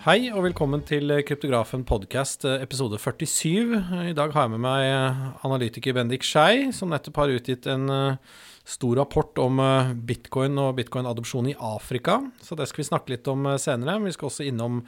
Hei 0.00 0.30
og 0.32 0.46
velkommen 0.46 0.80
til 0.88 1.12
Kryptografen 1.28 1.82
podcast 1.84 2.46
episode 2.48 2.96
47. 2.96 3.74
I 4.08 4.14
dag 4.16 4.30
har 4.32 4.46
jeg 4.46 4.52
med 4.54 4.62
meg 4.64 5.42
analytiker 5.44 5.92
Bendik 5.92 6.24
Skei, 6.24 6.70
som 6.72 6.88
nettopp 6.88 7.20
har 7.20 7.32
utgitt 7.34 7.68
en 7.68 7.84
eh, 7.92 8.38
stor 8.64 8.96
rapport 8.96 9.36
om 9.44 9.60
eh, 9.60 9.90
bitcoin 10.08 10.56
og 10.62 10.78
bitcoin-adopsjon 10.78 11.50
i 11.52 11.54
Afrika. 11.60 12.16
Så 12.40 12.56
det 12.56 12.70
skal 12.70 12.80
vi 12.80 12.88
snakke 12.88 13.12
litt 13.12 13.28
om 13.28 13.44
eh, 13.44 13.60
senere. 13.60 13.98
Vi 14.06 14.14
skal 14.16 14.30
også 14.30 14.48
innom 14.48 14.80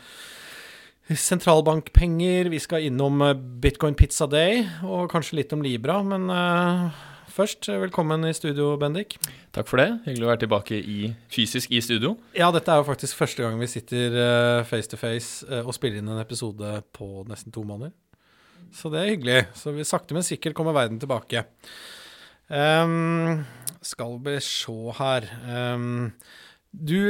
sentralbankpenger, 1.12 2.48
vi 2.48 2.64
skal 2.64 2.88
innom 2.88 3.20
bitcoin 3.60 4.00
pizza 4.00 4.24
day 4.24 4.64
og 4.80 5.12
kanskje 5.12 5.42
litt 5.42 5.52
om 5.52 5.60
Libra. 5.60 6.00
Men 6.08 6.24
Først, 7.32 7.64
velkommen 7.80 8.26
i 8.28 8.32
studio, 8.36 8.74
Bendik. 8.76 9.14
Takk 9.56 9.64
for 9.70 9.80
det. 9.80 9.86
Hyggelig 10.04 10.26
å 10.26 10.28
være 10.28 10.40
tilbake 10.42 10.76
i, 10.76 11.06
fysisk 11.32 11.70
i 11.72 11.78
studio. 11.80 12.10
Ja, 12.36 12.50
dette 12.52 12.68
er 12.68 12.82
jo 12.82 12.84
faktisk 12.84 13.16
første 13.16 13.40
gang 13.40 13.56
vi 13.56 13.68
sitter 13.72 14.16
uh, 14.18 14.64
face 14.68 14.90
to 14.92 14.98
face 15.00 15.46
uh, 15.48 15.62
og 15.62 15.72
spiller 15.72 16.02
inn 16.02 16.10
en 16.12 16.20
episode 16.20 16.74
på 16.92 17.22
nesten 17.30 17.54
to 17.54 17.64
måneder. 17.64 17.94
Så 18.76 18.92
det 18.92 19.00
er 19.00 19.08
hyggelig. 19.14 19.38
Så 19.56 19.72
vi 19.72 19.86
sakte, 19.88 20.12
men 20.12 20.26
sikkert 20.28 20.58
kommer 20.58 20.76
verden 20.76 21.00
tilbake. 21.00 21.46
Um, 22.52 23.46
skal 23.80 24.18
vi 24.26 24.36
se 24.44 24.76
her 24.98 25.30
um, 25.72 26.10
Du 26.68 27.00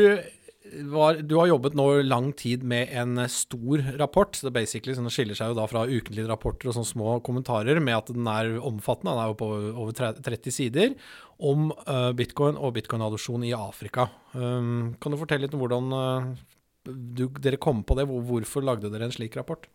var, 0.70 1.18
du 1.26 1.34
har 1.36 1.48
jobbet 1.50 1.74
nå 1.76 1.86
lang 2.06 2.30
tid 2.38 2.62
med 2.66 2.90
en 2.94 3.18
stor 3.30 3.82
rapport. 3.98 4.36
så 4.36 4.46
Det 4.46 4.54
basically 4.54 4.94
skiller 4.94 5.38
seg 5.38 5.52
jo 5.52 5.58
da 5.58 5.66
fra 5.70 5.84
ukentlige 5.88 6.28
rapporter 6.28 6.70
og 6.70 6.76
sånne 6.76 6.92
små 6.92 7.16
kommentarer 7.26 7.80
med 7.82 7.96
at 7.96 8.12
den 8.14 8.28
er 8.30 8.54
omfattende, 8.62 9.12
den 9.12 9.22
er 9.24 9.32
jo 9.32 9.38
på 9.40 9.50
over 9.72 10.14
30 10.22 10.54
sider, 10.54 10.94
om 11.42 11.72
uh, 11.88 12.12
bitcoin 12.14 12.56
og 12.56 12.76
bitcoin-adopsjon 12.78 13.48
i 13.48 13.54
Afrika. 13.56 14.08
Um, 14.32 14.94
kan 15.02 15.12
du 15.12 15.20
fortelle 15.20 15.48
litt 15.48 15.58
om 15.58 15.64
hvordan 15.64 15.96
uh, 15.96 16.30
du, 16.86 17.26
dere 17.42 17.60
kom 17.62 17.82
på 17.86 17.98
det? 17.98 18.06
Hvor, 18.10 18.22
hvorfor 18.30 18.64
lagde 18.66 18.92
dere 18.92 19.10
en 19.10 19.14
slik 19.14 19.36
rapport? 19.40 19.66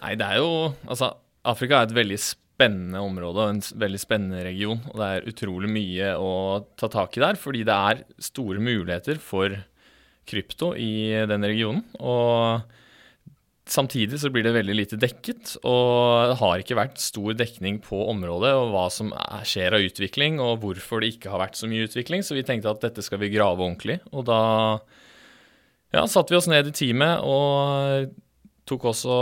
Nei, 0.00 0.16
det 0.16 0.26
er 0.26 0.42
jo 0.42 0.50
Altså, 0.88 1.12
Afrika 1.46 1.80
er 1.80 1.88
et 1.88 1.96
veldig 1.96 2.18
spennende 2.56 3.00
område 3.04 3.44
og 3.44 3.52
en 3.52 3.62
veldig 3.84 4.00
spennende 4.00 4.42
region. 4.48 4.80
Og 4.90 5.00
det 5.00 5.06
er 5.06 5.30
utrolig 5.30 5.70
mye 5.70 6.12
å 6.16 6.34
ta 6.80 6.88
tak 6.92 7.16
i 7.16 7.24
der, 7.24 7.38
fordi 7.40 7.64
det 7.68 7.76
er 7.92 8.04
store 8.32 8.62
muligheter 8.62 9.20
for 9.20 9.56
krypto 10.28 10.72
i 10.78 11.12
den 11.28 11.46
regionen. 11.46 11.84
Og 12.00 12.66
samtidig 13.66 14.20
så 14.22 14.30
blir 14.30 14.46
det 14.46 14.54
veldig 14.54 14.76
lite 14.78 14.98
dekket, 15.00 15.56
og 15.66 16.30
det 16.30 16.36
har 16.40 16.62
ikke 16.62 16.78
vært 16.78 17.00
stor 17.02 17.34
dekning 17.38 17.80
på 17.82 17.98
området 18.12 18.52
og 18.54 18.70
hva 18.74 18.84
som 18.94 19.10
skjer 19.46 19.74
av 19.74 19.86
utvikling, 19.86 20.38
og 20.42 20.60
hvorfor 20.62 21.02
det 21.02 21.16
ikke 21.16 21.32
har 21.32 21.42
vært 21.42 21.58
så 21.58 21.70
mye 21.70 21.88
utvikling. 21.88 22.22
Så 22.26 22.38
vi 22.38 22.46
tenkte 22.46 22.70
at 22.70 22.84
dette 22.84 23.04
skal 23.04 23.22
vi 23.22 23.32
grave 23.34 23.62
ordentlig. 23.62 23.98
Og 24.12 24.28
da 24.28 24.40
ja, 25.94 26.06
satte 26.06 26.34
vi 26.34 26.38
oss 26.38 26.50
ned 26.50 26.70
i 26.70 26.76
teamet 26.76 27.26
og 27.26 28.14
tok 28.66 28.88
også 28.90 29.16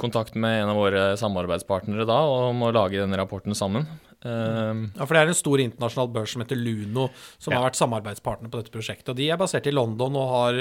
kontakt 0.00 0.34
med 0.34 0.64
en 0.64 0.72
av 0.72 0.78
våre 0.78 1.02
samarbeidspartnere 1.18 2.06
da 2.08 2.18
om 2.50 2.64
å 2.66 2.72
lage 2.74 2.98
denne 2.98 3.18
rapporten 3.18 3.54
sammen. 3.54 3.86
Um, 4.22 4.84
ja, 4.94 5.04
for 5.04 5.16
Det 5.16 5.20
er 5.22 5.32
en 5.32 5.38
stor 5.38 5.62
internasjonal 5.64 6.10
børs 6.14 6.34
som 6.34 6.44
heter 6.44 6.58
Luno, 6.58 7.08
som 7.38 7.52
ja. 7.52 7.58
har 7.58 7.68
vært 7.68 7.80
samarbeidspartner 7.80 8.52
på 8.52 8.60
dette 8.62 8.74
prosjektet. 8.74 9.12
og 9.12 9.18
De 9.18 9.28
er 9.30 9.40
basert 9.40 9.66
i 9.66 9.74
London 9.74 10.18
og 10.20 10.34
har 10.36 10.60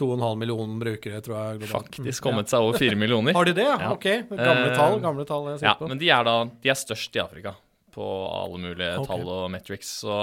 2,5 0.00 0.36
millioner 0.40 0.80
brukere, 0.80 1.20
tror 1.24 1.36
jeg. 1.36 1.62
Globalt. 1.64 1.90
Faktisk 2.00 2.24
kommet 2.24 2.52
seg 2.52 2.64
over 2.64 2.80
4 2.80 2.96
millioner. 2.96 3.36
har 3.36 3.50
de 3.50 3.56
det? 3.58 3.68
Ja. 3.68 3.90
Ok. 3.92 4.08
Gamle 4.30 4.70
tall. 4.72 4.94
Ehm, 4.96 5.02
gamle 5.04 5.26
tall 5.28 5.50
ja, 5.60 5.74
på. 5.76 5.90
Men 5.90 6.00
de 6.00 6.08
er, 6.08 6.24
da, 6.24 6.38
de 6.48 6.72
er 6.72 6.78
størst 6.78 7.20
i 7.20 7.22
Afrika 7.22 7.56
på 7.94 8.06
alle 8.28 8.60
mulige 8.62 8.92
okay. 9.00 9.08
tall 9.10 9.32
og 9.32 9.48
metrics. 9.52 9.90
Så 10.04 10.20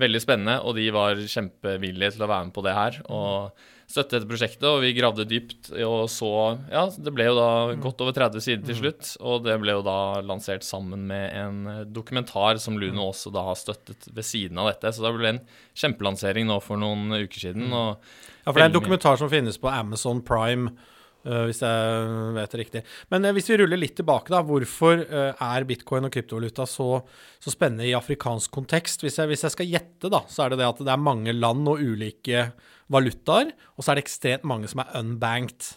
veldig 0.00 0.22
spennende, 0.22 0.58
og 0.62 0.76
de 0.78 0.88
var 0.94 1.20
kjempevillige 1.20 2.16
til 2.16 2.26
å 2.26 2.30
være 2.30 2.50
med 2.50 2.56
på 2.56 2.66
det 2.66 2.76
her. 2.78 3.00
og 3.08 3.70
støtte 3.90 4.16
dette 4.16 4.28
prosjektet, 4.28 4.64
og 4.64 4.80
vi 4.82 4.94
gravde 4.96 5.26
dypt 5.28 5.70
og 5.84 6.06
så 6.12 6.30
Ja, 6.72 6.86
det 6.88 7.12
ble 7.14 7.26
jo 7.28 7.34
da 7.36 7.48
mm. 7.70 7.82
godt 7.84 8.00
over 8.04 8.16
30 8.16 8.44
sider 8.44 8.64
til 8.64 8.76
mm. 8.76 8.80
slutt, 8.80 9.10
og 9.20 9.44
det 9.44 9.56
ble 9.62 9.76
jo 9.76 9.84
da 9.86 9.98
lansert 10.24 10.66
sammen 10.66 11.04
med 11.10 11.26
en 11.36 11.84
dokumentar 11.94 12.58
som 12.62 12.78
Luno 12.80 13.02
mm. 13.02 13.10
også 13.10 13.32
da 13.34 13.44
har 13.50 13.60
støttet 13.60 14.08
ved 14.10 14.26
siden 14.26 14.60
av 14.60 14.72
dette. 14.72 14.94
Så 14.94 15.04
det 15.04 15.12
ble 15.18 15.34
en 15.34 15.42
kjempelansering 15.76 16.48
nå 16.48 16.58
for 16.64 16.80
noen 16.80 17.12
uker 17.26 17.48
siden. 17.48 17.68
ja, 17.68 18.48
for 18.48 18.58
det 18.58 18.66
er 18.66 18.72
en 18.72 18.78
dokumentar 18.78 19.20
som 19.20 19.32
finnes 19.32 19.60
på 19.60 19.72
Amazon 19.72 20.24
Prime. 20.24 20.74
Uh, 21.24 21.46
hvis 21.48 21.62
jeg 21.64 22.32
vet 22.36 22.52
det 22.52 22.58
riktig. 22.60 22.80
Men 23.08 23.24
uh, 23.24 23.30
hvis 23.32 23.46
vi 23.48 23.56
ruller 23.56 23.80
litt 23.80 23.94
tilbake, 23.96 24.28
da. 24.28 24.42
Hvorfor 24.44 25.00
uh, 25.00 25.30
er 25.32 25.64
bitcoin 25.64 26.04
og 26.04 26.12
kryptovaluta 26.12 26.66
så, 26.68 26.98
så, 27.40 27.52
spennende 27.52 27.86
i 27.88 27.94
afrikansk 27.96 28.52
kontekst? 28.52 29.00
Hvis 29.00 29.16
jeg, 29.16 29.30
hvis 29.30 29.46
jeg, 29.46 29.54
skal 29.54 29.70
gjette, 29.70 30.10
da, 30.12 30.20
så 30.28 30.44
er 30.44 30.52
det 30.52 30.60
det 30.60 30.68
at 30.68 30.82
det 30.84 30.92
er 30.92 31.00
mange 31.00 31.32
land 31.32 31.64
og 31.72 31.80
ulike 31.80 32.50
valutaer, 32.92 33.54
og 33.72 33.80
så 33.80 33.92
er 33.92 33.98
det 33.98 34.04
ekstremt 34.04 34.44
mange 34.50 34.68
som 34.68 34.84
er 34.84 34.92
unbanked. 35.00 35.70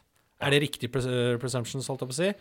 Er 0.44 0.52
det 0.52 0.66
riktig 0.66 0.92
presumptions, 0.92 1.88
holdt 1.88 2.04
jeg 2.04 2.12
på 2.12 2.18
å 2.18 2.20
si? 2.20 2.32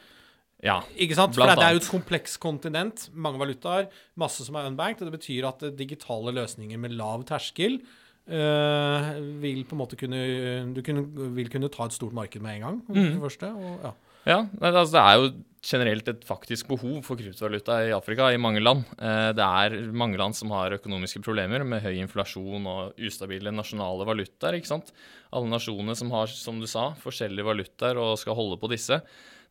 Ja, 0.64 0.80
Ikke 0.96 1.14
sant? 1.14 1.36
For 1.36 1.44
det, 1.44 1.60
det 1.60 1.66
er 1.68 1.76
jo 1.76 1.82
et 1.84 1.92
komplekst 1.92 2.40
kontinent, 2.42 3.06
mange 3.12 3.38
valutaer, 3.38 3.86
masse 4.18 4.42
som 4.42 4.56
er 4.58 4.66
unbanked. 4.70 5.04
Og 5.04 5.12
det 5.12 5.20
betyr 5.20 5.46
at 5.46 5.62
digitale 5.78 6.34
løsninger 6.34 6.80
med 6.80 6.96
lav 6.98 7.22
terskel 7.28 7.78
vil 8.26 9.60
på 9.68 9.76
en 9.76 9.78
måte 9.78 9.94
kunne 9.94 10.18
Du 10.74 10.80
kunne, 10.82 11.04
vil 11.36 11.50
kunne 11.52 11.70
ta 11.70 11.86
et 11.86 11.94
stort 11.94 12.16
marked 12.16 12.42
med 12.42 12.56
en 12.56 12.64
gang. 12.64 12.80
Mm. 12.90 13.20
første, 13.22 13.52
og, 13.54 13.76
ja. 13.84 13.92
Ja, 14.26 14.40
altså 14.58 14.90
det 14.90 15.02
er 15.02 15.20
jo 15.20 15.28
generelt 15.66 16.08
et 16.10 16.24
faktisk 16.26 16.66
behov 16.70 16.98
for 17.06 17.18
kryptovaluta 17.18 17.78
i 17.86 17.92
Afrika 17.94 18.26
i 18.34 18.40
mange 18.42 18.62
land. 18.62 18.82
Eh, 18.98 19.30
det 19.38 19.46
er 19.46 19.76
mange 19.94 20.18
land 20.18 20.34
som 20.34 20.50
har 20.54 20.74
økonomiske 20.74 21.22
problemer 21.22 21.62
med 21.66 21.84
høy 21.84 21.94
inflasjon 22.02 22.66
og 22.70 22.98
ustabile 22.98 23.54
nasjonale 23.54 24.06
valutaer. 24.08 24.58
ikke 24.58 24.72
sant? 24.72 24.92
Alle 25.30 25.50
nasjonene 25.50 25.94
som 25.98 26.10
har, 26.14 26.30
som 26.30 26.58
du 26.58 26.66
sa, 26.70 26.90
forskjellige 27.02 27.46
valutaer 27.46 27.98
og 28.02 28.18
skal 28.18 28.38
holde 28.38 28.58
på 28.58 28.70
disse. 28.74 29.00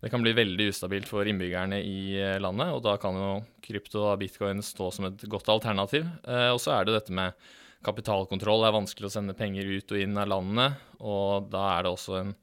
Det 0.03 0.11
kan 0.11 0.23
bli 0.23 0.35
veldig 0.35 0.69
ustabilt 0.73 1.07
for 1.07 1.23
innbyggerne 1.23 1.79
i 1.79 2.15
eh, 2.19 2.39
landet, 2.43 2.75
og 2.75 2.83
da 2.83 2.97
kan 2.99 3.15
jo 3.15 3.29
krypto 3.63 4.09
og 4.09 4.19
bitcoin 4.19 4.59
stå 4.63 4.91
som 4.91 5.07
et 5.07 5.23
godt 5.31 5.47
alternativ. 5.55 6.03
Eh, 6.27 6.51
og 6.51 6.59
så 6.59 6.75
er 6.75 6.83
det 6.83 6.99
dette 6.99 7.15
med 7.15 7.47
kapitalkontroll. 7.85 8.63
Det 8.63 8.69
er 8.69 8.77
vanskelig 8.79 9.09
å 9.09 9.15
sende 9.17 9.37
penger 9.37 9.67
ut 9.67 9.91
og 9.91 10.01
inn 10.01 10.19
av 10.21 10.29
landet, 10.31 10.83
og 11.01 11.49
da 11.53 11.65
er 11.75 11.85
det 11.85 11.95
også 11.95 12.19
en 12.21 12.35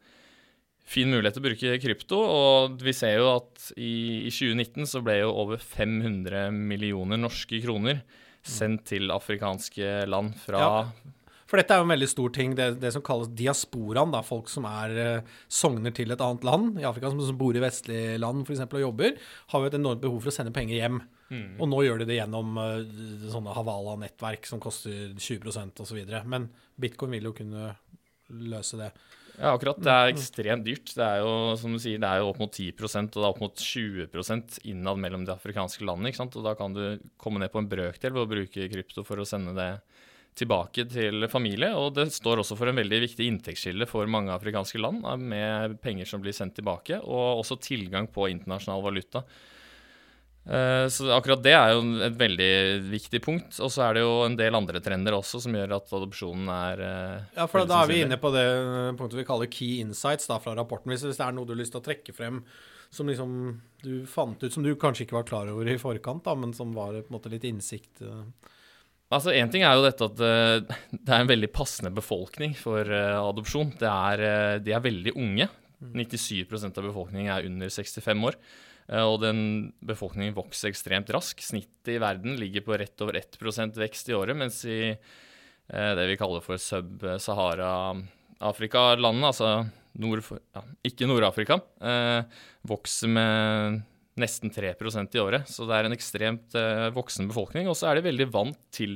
fin 0.93 1.09
mulighet 1.09 1.39
til 1.39 1.43
å 1.43 1.47
bruke 1.49 1.79
krypto. 1.83 2.19
Og 2.19 2.83
vi 2.83 2.95
ser 2.97 3.21
jo 3.21 3.31
at 3.37 3.71
i, 3.77 4.27
i 4.27 4.33
2019 4.33 4.91
så 4.91 5.03
ble 5.05 5.21
jo 5.23 5.33
over 5.45 5.63
500 5.63 6.51
millioner 6.53 7.21
norske 7.21 7.63
kroner 7.65 8.03
sendt 8.43 8.89
til 8.91 9.13
afrikanske 9.15 10.01
land 10.11 10.35
fra 10.43 10.63
ja. 10.63 10.79
For 11.53 11.61
dette 11.61 11.75
er 11.77 11.83
jo 11.83 11.85
en 11.85 11.93
veldig 11.93 12.07
stor 12.09 12.31
ting, 12.33 12.55
det, 12.57 12.67
det 12.81 12.95
som 12.95 13.03
kalles 13.05 13.29
diasporaen. 13.37 14.09
Da, 14.15 14.23
folk 14.25 14.47
som 14.49 14.65
er 14.65 14.95
uh, 14.97 15.35
sogner 15.53 15.93
til 15.93 16.15
et 16.15 16.23
annet 16.25 16.47
land 16.49 16.79
i 16.81 16.87
Afrika, 16.89 17.11
som, 17.13 17.21
som 17.29 17.37
bor 17.37 17.53
i 17.53 17.61
vestlige 17.61 18.15
land 18.23 18.47
f.eks. 18.47 18.63
og 18.65 18.81
jobber, 18.81 19.19
har 19.53 19.61
jo 19.61 19.69
et 19.69 19.77
enormt 19.77 20.01
behov 20.01 20.23
for 20.23 20.33
å 20.33 20.35
sende 20.39 20.55
penger 20.57 20.79
hjem. 20.79 21.03
Mm. 21.33 21.57
Og 21.57 21.71
nå 21.71 21.81
gjør 21.87 22.03
de 22.03 22.11
det 22.11 22.19
gjennom 22.19 22.61
uh, 22.61 23.31
sånne 23.33 23.57
Havala-nettverk 23.57 24.47
som 24.49 24.61
koster 24.61 25.15
20% 25.17 25.81
osv. 25.85 26.03
Men 26.29 26.51
bitcoin 26.81 27.17
vil 27.17 27.31
jo 27.31 27.35
kunne 27.41 27.73
løse 28.53 28.79
det. 28.81 28.93
Ja, 29.39 29.55
akkurat. 29.55 29.81
Det 29.81 29.93
er 29.93 30.11
ekstremt 30.13 30.67
dyrt. 30.67 30.93
Det 30.93 31.05
er 31.07 31.23
jo 31.23 31.57
som 31.61 31.73
du 31.73 31.81
sier, 31.81 32.01
det 32.03 32.09
er 32.09 32.21
jo 32.21 32.29
opp 32.31 32.41
mot 32.43 32.53
10 32.53 32.69
og 32.77 32.93
det 32.93 33.23
er 33.23 33.31
opp 33.31 33.41
mot 33.41 33.65
20 33.65 34.69
innad 34.69 35.01
mellom 35.01 35.25
de 35.25 35.33
afrikanske 35.33 35.87
landene. 35.89 36.13
ikke 36.13 36.21
sant? 36.21 36.37
Og 36.37 36.45
Da 36.45 36.55
kan 36.59 36.77
du 36.77 37.01
komme 37.17 37.41
ned 37.41 37.53
på 37.53 37.63
en 37.63 37.71
brøkdel 37.71 38.13
ved 38.13 38.23
å 38.23 38.31
bruke 38.31 38.69
krypto 38.69 39.05
for 39.09 39.23
å 39.23 39.29
sende 39.29 39.57
det 39.57 39.71
tilbake 40.39 40.85
til 40.89 41.29
familie. 41.33 41.73
Og 41.77 41.95
det 41.97 42.11
står 42.13 42.43
også 42.43 42.57
for 42.61 42.69
en 42.69 42.77
veldig 42.77 43.01
viktig 43.07 43.29
inntektskilde 43.29 43.89
for 43.89 44.09
mange 44.11 44.33
afrikanske 44.35 44.81
land, 44.81 45.05
med 45.19 45.81
penger 45.85 46.09
som 46.09 46.23
blir 46.25 46.37
sendt 46.37 46.57
tilbake, 46.61 47.01
og 47.01 47.43
også 47.43 47.61
tilgang 47.61 48.09
på 48.13 48.29
internasjonal 48.33 48.85
valuta. 48.85 49.25
Eh, 50.43 50.89
så 50.91 51.07
akkurat 51.15 51.43
det 51.43 51.53
er 51.55 51.71
jo 51.71 51.83
et 52.03 52.17
veldig 52.19 52.51
viktig 52.91 53.21
punkt. 53.23 53.59
Og 53.63 53.71
så 53.71 53.87
er 53.87 53.97
det 53.97 54.05
jo 54.05 54.15
en 54.27 54.37
del 54.39 54.59
andre 54.59 54.83
trender 54.83 55.15
også 55.15 55.43
som 55.45 55.55
gjør 55.55 55.77
at 55.79 55.95
adopsjonen 55.99 56.51
er 56.55 56.85
eh, 56.87 57.17
Ja, 57.39 57.47
for 57.51 57.69
da 57.69 57.83
er 57.83 57.93
vi 57.93 58.01
inne 58.03 58.19
på 58.21 58.33
det 58.35 58.47
punktet 58.99 59.21
vi 59.21 59.29
kaller 59.29 59.51
key 59.51 59.81
insights 59.85 60.27
da, 60.31 60.41
fra 60.43 60.57
rapporten. 60.59 60.93
Hvis 60.93 61.07
det 61.07 61.19
er 61.19 61.37
noe 61.37 61.47
du 61.47 61.55
har 61.55 61.63
lyst 61.63 61.77
til 61.77 61.83
å 61.83 61.87
trekke 61.87 62.17
frem 62.17 62.43
som 62.93 63.09
liksom 63.09 63.37
du 63.81 63.93
fant 64.11 64.43
ut, 64.43 64.53
som 64.53 64.65
du 64.65 64.75
kanskje 64.77 65.07
ikke 65.07 65.17
var 65.17 65.29
klar 65.29 65.49
over 65.49 65.69
i 65.71 65.79
forkant, 65.81 66.27
da, 66.27 66.35
men 66.37 66.51
som 66.53 66.75
var 66.77 66.99
på 66.99 67.09
en 67.09 67.15
måte 67.15 67.31
litt 67.33 67.47
innsikt 67.49 68.03
eh. 68.05 68.27
Altså, 69.13 69.33
Én 69.37 69.51
ting 69.53 69.61
er 69.65 69.77
jo 69.77 69.85
dette 69.85 70.07
at 70.09 70.17
det 70.17 71.13
er 71.13 71.19
en 71.21 71.29
veldig 71.29 71.51
passende 71.53 71.91
befolkning 71.93 72.55
for 72.57 72.81
adopsjon, 72.89 73.75
adopsjon. 73.75 73.83
Er, 73.85 74.61
de 74.65 74.73
er 74.73 74.85
veldig 74.85 75.13
unge. 75.21 75.49
97 75.83 76.47
mm. 76.49 76.71
av 76.71 76.87
befolkningen 76.87 77.29
er 77.35 77.49
under 77.51 77.69
65 77.69 78.25
år. 78.31 78.39
Eh, 78.91 79.05
og 79.05 79.21
den 79.23 79.73
befolkningen 79.85 80.35
vokser 80.37 80.69
ekstremt 80.71 81.11
raskt. 81.15 81.41
Snittet 81.45 81.89
i 81.95 81.99
verden 82.03 82.37
ligger 82.41 82.63
på 82.67 82.79
rett 82.81 83.03
over 83.05 83.15
1% 83.21 83.79
vekst 83.83 84.09
i 84.11 84.17
året, 84.19 84.37
mens 84.39 84.57
i 84.67 84.81
eh, 84.91 85.93
det 85.99 86.07
vi 86.11 86.21
kaller 86.21 86.43
for 86.45 86.57
sub-Sahara-Afrika-landene, 86.61 89.29
altså 89.31 89.49
nord 90.03 90.21
ja, 90.25 90.63
ikke 90.89 91.09
Nord-Afrika, 91.09 91.55
eh, 91.85 92.23
vokser 92.69 93.09
med 93.13 93.37
nesten 94.21 94.49
3% 94.53 95.17
i 95.17 95.23
året. 95.23 95.43
Så 95.49 95.61
det 95.69 95.75
er 95.77 95.85
en 95.89 95.97
ekstremt 95.97 96.51
voksen 96.93 97.29
befolkning. 97.31 97.65
Og 97.71 97.77
så 97.79 97.85
er 97.89 97.95
de 97.97 98.09
veldig 98.11 98.29
vant 98.35 98.63
til 98.75 98.93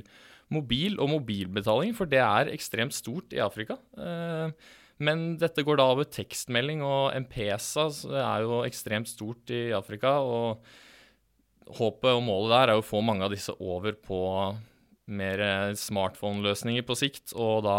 mobil 0.52 0.92
og 1.00 1.08
mobilbetaling, 1.08 1.94
for 1.96 2.04
det 2.10 2.20
er 2.20 2.52
ekstremt 2.52 2.94
stort 2.94 3.32
i 3.32 3.40
Afrika. 3.40 3.76
Men 5.02 5.36
dette 5.40 5.64
går 5.66 5.76
da 5.80 5.90
over 5.92 6.08
tekstmelding, 6.08 6.80
og 6.84 7.12
MPSA 7.26 7.86
er 8.16 8.46
jo 8.46 8.62
ekstremt 8.64 9.10
stort 9.10 9.52
i 9.52 9.68
Afrika. 9.76 10.16
Og 10.24 11.76
håpet 11.76 12.14
og 12.14 12.24
målet 12.24 12.54
der 12.54 12.72
er 12.72 12.80
å 12.80 12.86
få 12.86 13.02
mange 13.04 13.26
av 13.26 13.34
disse 13.34 13.52
over 13.60 13.96
på 13.98 14.20
mer 15.06 15.42
smartphone-løsninger 15.78 16.86
på 16.86 16.96
sikt, 16.98 17.34
og 17.36 17.66
da 17.66 17.78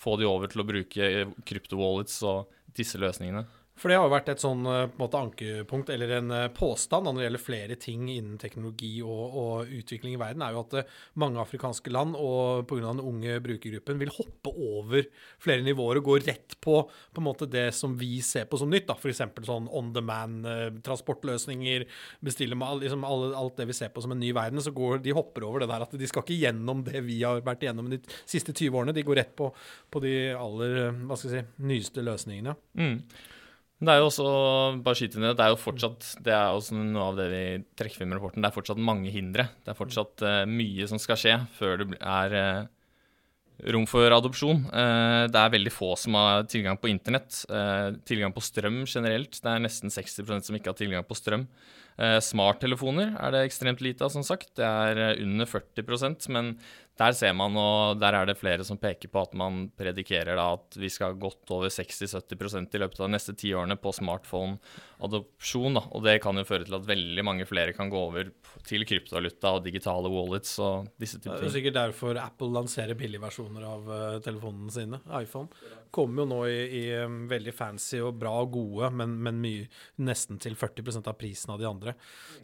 få 0.00 0.18
de 0.20 0.26
over 0.28 0.50
til 0.50 0.60
å 0.60 0.68
bruke 0.68 1.10
kryptowallets 1.48 2.18
og 2.28 2.50
disse 2.76 2.98
løsningene. 3.00 3.46
For 3.74 3.90
det 3.90 3.96
har 3.98 4.04
jo 4.06 4.12
vært 4.12 4.28
et 4.30 4.42
sånn 4.42 4.62
eh, 4.70 4.92
måte 5.00 5.18
ankepunkt, 5.18 5.88
eller 5.90 6.12
en 6.20 6.30
eh, 6.30 6.44
påstand 6.54 7.08
når 7.08 7.16
det 7.16 7.24
gjelder 7.24 7.42
flere 7.42 7.76
ting 7.82 8.04
innen 8.06 8.36
teknologi 8.38 8.92
og, 9.02 9.34
og 9.40 9.72
utvikling 9.80 10.14
i 10.14 10.20
verden, 10.20 10.44
er 10.46 10.54
jo 10.54 10.60
at 10.62 10.76
eh, 10.78 10.92
mange 11.18 11.40
afrikanske 11.42 11.90
land 11.90 12.14
og 12.14 12.68
pga. 12.70 12.84
den 12.84 13.02
unge 13.02 13.40
brukergruppen 13.42 13.98
vil 13.98 14.14
hoppe 14.14 14.52
over 14.54 15.08
flere 15.42 15.66
nivåer 15.66 15.98
og 15.98 16.06
gå 16.06 16.20
rett 16.22 16.54
på 16.62 16.76
på 16.86 17.24
måte 17.24 17.50
det 17.50 17.66
som 17.74 17.98
vi 17.98 18.22
ser 18.22 18.46
på 18.46 18.62
som 18.62 18.70
nytt. 18.70 18.94
F.eks. 18.94 19.24
sånn 19.42 19.66
on 19.66 19.90
demand-transportløsninger, 19.96 21.88
bestille 22.22 22.54
med 22.58 22.86
liksom 22.86 23.04
alt 23.10 23.58
det 23.58 23.68
vi 23.72 23.76
ser 23.76 23.90
på 23.90 24.06
som 24.06 24.14
en 24.14 24.22
ny 24.22 24.30
verden. 24.36 24.62
Så 24.62 24.74
går 24.76 25.02
de 25.02 25.18
hopper 25.18 25.50
over 25.50 25.64
det 25.64 25.72
der 25.74 25.88
at 25.88 25.98
de 25.98 26.10
skal 26.10 26.22
ikke 26.22 26.38
gjennom 26.46 26.86
det 26.86 27.02
vi 27.08 27.20
har 27.26 27.42
vært 27.42 27.66
gjennom 27.66 27.90
de 27.90 27.98
siste 28.22 28.54
20 28.54 28.70
årene. 28.70 28.94
De 28.94 29.06
går 29.06 29.24
rett 29.24 29.34
på, 29.34 29.50
på 29.90 30.06
de 30.06 30.16
aller 30.38 30.92
hva 31.04 31.18
skal 31.18 31.40
jeg 31.40 31.48
si, 31.48 31.64
nyeste 31.66 32.06
løsningene. 32.06 32.60
Mm. 32.78 32.98
Det 33.84 33.92
er 33.92 34.00
jo 34.00 34.08
også 34.08 34.28
bare 34.84 34.98
skyte 34.98 35.18
inn 35.18 35.26
det, 35.26 35.34
er 35.40 35.52
jo 35.52 35.60
fortsatt 35.60 36.06
det 36.24 36.32
er 36.34 36.54
også 36.54 36.78
noe 36.78 37.10
av 37.10 37.18
det 37.18 37.26
vi 37.32 37.42
trekker 37.78 38.00
frem 38.00 38.14
i 38.14 38.16
rapporten, 38.18 38.44
det 38.44 38.50
er 38.50 38.56
fortsatt 38.56 38.80
mange 38.80 39.12
hindre. 39.12 39.48
Det 39.64 39.72
er 39.72 39.78
fortsatt 39.78 40.24
uh, 40.24 40.40
mye 40.48 40.88
som 40.90 41.00
skal 41.02 41.20
skje 41.20 41.36
før 41.58 41.82
det 41.82 41.98
er 42.00 42.36
uh, 42.38 43.70
rom 43.74 43.86
for 43.90 44.16
adopsjon. 44.16 44.64
Uh, 44.70 45.24
det 45.30 45.40
er 45.40 45.54
veldig 45.54 45.74
få 45.74 45.92
som 46.00 46.16
har 46.18 46.48
tilgang 46.50 46.80
på 46.80 46.90
internett. 46.92 47.42
tilgang 48.08 48.34
på 48.34 48.44
strøm 48.44 48.84
generelt. 48.84 49.40
Det 49.40 49.50
er 49.50 49.64
nesten 49.64 49.92
60% 49.92 50.48
som 50.48 50.58
ikke 50.58 50.72
har 50.72 50.80
tilgang 50.80 51.06
på 51.06 51.18
strøm. 51.18 51.48
smarttelefoner 51.94 53.14
er 53.22 53.30
det 53.30 53.44
ekstremt 53.46 53.82
lite 53.84 54.04
av, 54.04 54.10
som 54.10 54.24
sagt. 54.26 54.56
Det 54.58 54.66
er 54.66 55.20
under 55.22 55.46
40% 55.46 56.30
men 56.34 56.56
der 56.94 57.14
ser 57.16 57.32
man, 57.34 57.56
og 57.58 57.98
der 57.98 58.14
er 58.14 58.28
det 58.28 58.36
flere 58.38 58.62
som 58.66 58.78
peker 58.78 59.10
på 59.10 59.24
at 59.26 59.32
man 59.34 59.64
predikerer 59.74 60.38
da 60.38 60.46
at 60.54 60.76
vi 60.78 60.86
skal 60.92 61.16
godt 61.18 61.50
over 61.50 61.72
60-70 61.72 62.76
i 62.76 62.80
løpet 62.82 63.00
av 63.00 63.08
de 63.08 63.14
neste 63.16 63.34
ti 63.34 63.50
årene 63.50 63.74
på 63.82 63.90
smartphone-adopsjon. 63.96 65.80
Og 65.82 66.04
det 66.06 66.20
kan 66.22 66.38
jo 66.38 66.46
føre 66.46 66.68
til 66.68 66.76
at 66.78 66.86
veldig 66.86 67.24
mange 67.26 67.48
flere 67.50 67.74
kan 67.74 67.90
gå 67.90 67.98
over 67.98 68.30
til 68.64 68.86
kryptovaluta 68.86 69.56
og 69.56 69.64
digitale 69.66 70.12
wallets 70.12 70.54
og 70.62 70.92
disse 70.94 71.18
typer 71.18 71.34
ting. 71.34 71.42
Det 71.42 71.50
er 71.50 71.56
sikkert 71.56 71.78
derfor 71.80 72.20
Apple 72.22 72.52
lanserer 72.54 72.98
billigversjoner 72.98 73.66
av 73.66 73.90
uh, 73.90 74.20
telefonene 74.22 74.74
sine. 74.74 75.02
iPhone 75.18 75.50
kommer 75.94 76.22
jo 76.22 76.28
nå 76.30 76.40
i, 76.50 76.62
i 76.78 76.84
um, 77.02 77.24
veldig 77.30 77.54
fancy 77.54 77.98
og 78.02 78.14
bra 78.22 78.32
og 78.42 78.54
gode, 78.54 78.92
men, 78.98 79.18
men 79.22 79.42
mye, 79.42 79.66
nesten 80.06 80.38
til 80.42 80.54
40% 80.58 81.10
av 81.10 81.18
prisen 81.18 81.54
av 81.54 81.58
de 81.58 81.68
andre. 81.68 81.94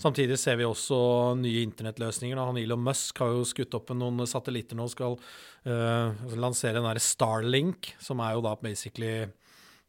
Samtidig 0.00 0.38
ser 0.43 0.58
vi 0.58 0.67
også 0.67 1.00
nye 1.38 1.64
internettløsninger. 1.67 2.38
Da. 2.38 2.50
Han 2.50 2.61
Elon 2.61 2.82
Musk 2.82 3.23
har 3.23 3.35
jo 3.35 3.47
skutt 3.47 3.75
opp 3.79 3.94
noen 3.94 4.20
satellitter 4.40 4.78
nå 4.78 4.88
skal 4.90 5.16
uh, 5.16 6.25
lansere 6.34 6.78
den 6.78 6.88
derre 6.88 7.02
Starlink, 7.04 7.92
som 8.02 8.22
er 8.25 8.34
jo 8.37 8.44
da 8.48 8.56
basically 8.60 9.28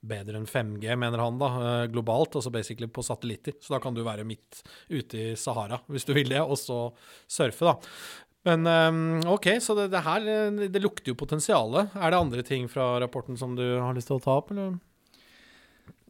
bedre 0.02 0.40
enn 0.40 0.50
5G, 0.50 0.96
mener 0.98 1.22
han, 1.22 1.38
da, 1.42 1.52
uh, 1.58 1.86
globalt, 1.92 2.38
altså 2.38 2.54
basically 2.54 2.90
på 2.92 3.06
satellitter. 3.06 3.58
Så 3.62 3.76
da 3.76 3.82
kan 3.84 3.98
du 3.98 4.04
være 4.06 4.28
midt 4.28 4.64
ute 4.90 5.32
i 5.32 5.32
Sahara, 5.38 5.82
hvis 5.92 6.08
du 6.08 6.14
vil 6.18 6.34
det, 6.34 6.42
og 6.42 6.58
så 6.60 6.84
surfe, 7.30 7.72
da. 7.72 7.76
Men 8.50 8.66
um, 8.66 9.02
OK, 9.30 9.52
så 9.62 9.76
det, 9.78 9.92
det, 9.94 10.02
her 10.02 10.24
det 10.74 10.82
lukter 10.82 11.12
jo 11.12 11.20
potensialet. 11.20 11.94
Er 11.94 12.10
det 12.10 12.22
andre 12.24 12.46
ting 12.46 12.66
fra 12.72 12.96
rapporten 13.04 13.38
som 13.38 13.54
du 13.58 13.66
har 13.78 13.94
lyst 13.94 14.10
til 14.10 14.18
å 14.18 14.24
ta 14.24 14.40
opp, 14.42 14.50
eller? 14.54 14.80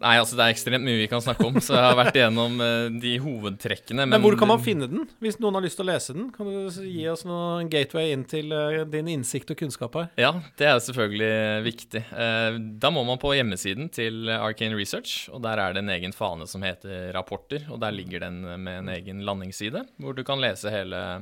Nei, 0.02 0.16
altså 0.18 0.38
det 0.38 0.46
er 0.46 0.56
ekstremt 0.56 0.86
mye 0.86 0.98
vi 0.98 1.08
kan 1.12 1.22
snakke 1.24 1.46
om, 1.46 1.60
så 1.62 1.76
jeg 1.78 1.86
har 1.86 1.98
vært 2.00 2.18
igjennom 2.18 2.58
uh, 2.62 2.88
de 3.04 3.14
hovedtrekkene. 3.22 4.04
Men, 4.04 4.16
men, 4.16 4.24
hvor 4.24 4.38
kan 4.40 4.50
man 4.50 4.64
finne 4.64 4.88
den, 4.90 5.06
hvis 5.22 5.38
noen 5.42 5.60
har 5.60 5.66
lyst 5.66 5.78
til 5.78 5.86
å 5.86 5.92
lese 5.92 6.16
den? 6.18 6.30
Kan 6.34 6.50
du 6.50 6.82
gi 6.88 7.06
oss 7.12 7.24
noen 7.28 7.70
gateway 7.72 8.16
inn 8.16 8.26
til 8.30 8.50
uh, 8.56 8.82
din 8.90 9.12
innsikt 9.14 9.54
og 9.54 9.62
kunnskap 9.62 10.00
her? 10.00 10.10
Ja, 10.22 10.34
det 10.58 10.70
er 10.72 10.82
selvfølgelig 10.82 11.34
viktig. 11.68 12.04
Uh, 12.10 12.58
da 12.82 12.94
må 12.94 13.06
man 13.08 13.22
på 13.22 13.36
hjemmesiden 13.38 13.92
til 13.94 14.32
Arcane 14.34 14.78
Research, 14.80 15.28
og 15.30 15.46
der 15.46 15.62
er 15.62 15.78
det 15.78 15.86
en 15.86 15.94
egen 15.94 16.18
fane 16.18 16.50
som 16.50 16.66
heter 16.66 17.12
Rapporter, 17.16 17.70
og 17.70 17.82
der 17.84 17.94
ligger 17.94 18.26
den 18.26 18.42
med 18.42 18.82
en 18.82 18.92
egen 18.96 19.22
landingsside, 19.28 19.86
hvor 20.02 20.18
du 20.18 20.26
kan 20.26 20.42
lese 20.42 20.74
hele 20.74 21.22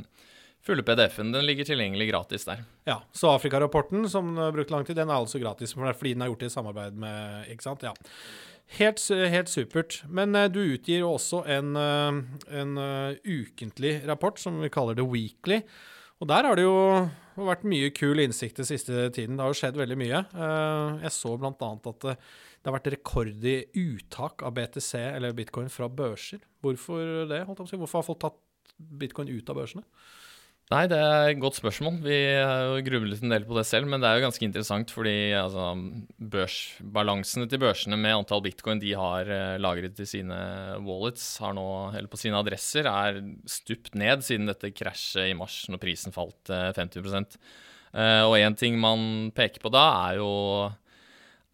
fulle 0.70 0.84
PDF-en. 0.84 1.32
Den 1.32 1.46
ligger 1.46 1.66
tilgjengelig 1.66 2.10
gratis 2.10 2.46
der. 2.46 2.64
Ja, 2.84 3.02
Så 3.12 3.30
Afrika-rapporten, 3.32 4.10
som 4.10 4.38
har 4.38 4.52
brukt 4.52 4.72
lang 4.72 4.86
tid, 4.86 4.96
den 4.96 5.10
er 5.10 5.18
altså 5.20 5.40
gratis 5.40 5.74
fordi 5.74 6.14
den 6.14 6.22
er 6.22 6.30
gjort 6.30 6.46
i 6.46 6.50
samarbeid 6.50 6.94
med 7.00 7.50
Ikke 7.50 7.66
sant? 7.66 7.84
Ja. 7.84 7.94
Helt, 8.78 9.02
helt, 9.10 9.50
supert. 9.50 10.04
Men 10.08 10.36
uh, 10.38 10.46
du 10.52 10.60
utgir 10.76 11.06
også 11.08 11.42
en, 11.50 11.74
uh, 11.74 12.20
en 12.54 12.76
uh, 12.78 13.16
ukentlig 13.26 13.96
rapport 14.08 14.38
som 14.42 14.60
vi 14.62 14.70
kaller 14.74 15.00
det 15.00 15.08
Weekly. 15.10 15.64
Og 16.20 16.30
der 16.30 16.46
har 16.46 16.60
det 16.60 16.68
jo 16.68 16.78
vært 17.40 17.66
mye 17.70 17.90
kul 17.96 18.20
innsikt 18.22 18.60
den 18.60 18.68
siste 18.68 19.08
tiden. 19.16 19.38
Det 19.40 19.46
har 19.46 19.54
jo 19.54 19.58
skjedd 19.62 19.80
veldig 19.80 19.96
mye. 19.98 20.20
jeg 21.00 21.12
så 21.16 21.32
bl.a. 21.40 21.54
at 21.56 22.02
det, 22.04 22.16
det 22.60 22.68
har 22.68 22.76
vært 22.76 22.90
rekord 22.92 23.46
i 23.48 23.56
uttak 23.80 24.44
av 24.44 24.52
BTC, 24.58 24.92
eller 25.16 25.38
bitcoin, 25.38 25.72
fra 25.72 25.88
børser. 25.88 26.44
Hvorfor 26.60 27.24
det? 27.32 27.46
Hvorfor 27.48 28.02
har 28.02 28.04
folk 28.10 28.20
tatt 28.20 28.42
bitcoin 28.76 29.32
ut 29.32 29.50
av 29.50 29.62
børsene? 29.62 29.86
Nei, 30.70 30.84
det 30.86 30.98
er 31.02 31.32
et 31.32 31.40
godt 31.42 31.58
spørsmål. 31.58 31.96
Vi 32.04 32.16
jo 32.30 32.82
grublet 32.86 33.24
en 33.26 33.32
del 33.34 33.46
på 33.50 33.56
det 33.58 33.64
selv, 33.66 33.88
men 33.90 34.04
det 34.04 34.06
er 34.06 34.20
jo 34.20 34.26
ganske 34.28 34.44
interessant 34.46 34.92
fordi 34.94 35.32
altså, 35.34 35.72
børsbalansene 36.36 37.48
til 37.50 37.62
børsene 37.64 37.98
med 37.98 38.14
antall 38.14 38.44
bitcoin 38.46 38.78
de 38.78 38.92
har 38.94 39.32
uh, 39.34 39.56
lagret 39.58 39.98
i 39.98 40.06
sine 40.06 40.36
wallets, 40.86 41.24
nå, 41.42 41.64
eller 41.98 42.10
på 42.12 42.20
sine 42.22 42.38
adresser, 42.38 42.86
er 42.86 43.18
stupt 43.50 43.98
ned 43.98 44.22
siden 44.28 44.46
dette 44.52 44.70
krasjet 44.78 45.32
i 45.32 45.38
mars 45.38 45.64
når 45.74 45.82
prisen 45.82 46.14
falt 46.14 46.52
uh, 46.54 46.70
50 46.78 47.02
uh, 47.18 48.30
Og 48.30 48.36
én 48.38 48.58
ting 48.60 48.78
man 48.78 49.32
peker 49.34 49.64
på 49.64 49.72
da, 49.74 49.88
er 50.12 50.20
jo 50.20 50.30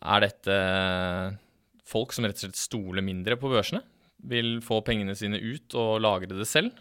Er 0.03 0.25
dette 0.25 0.57
folk 1.87 2.11
som 2.11 2.27
rett 2.27 2.35
og 2.35 2.49
slett 2.49 2.59
stoler 2.59 3.05
mindre 3.05 3.39
på 3.39 3.53
børsene? 3.53 3.79
Vil 4.27 4.59
få 4.59 4.81
pengene 4.83 5.15
sine 5.15 5.39
ut 5.39 5.79
og 5.79 6.03
lagre 6.03 6.35
det 6.35 6.49
selv? 6.51 6.75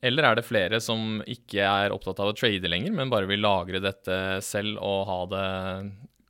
Eller 0.00 0.26
er 0.26 0.38
det 0.38 0.46
flere 0.48 0.80
som 0.80 1.20
ikke 1.28 1.64
er 1.66 1.92
opptatt 1.92 2.22
av 2.22 2.30
å 2.30 2.36
trade 2.36 2.68
lenger, 2.70 2.94
men 2.96 3.12
bare 3.12 3.28
vil 3.28 3.42
lagre 3.44 3.82
dette 3.84 4.16
selv 4.44 4.80
og 4.80 5.02
ha 5.10 5.18
det 5.32 5.48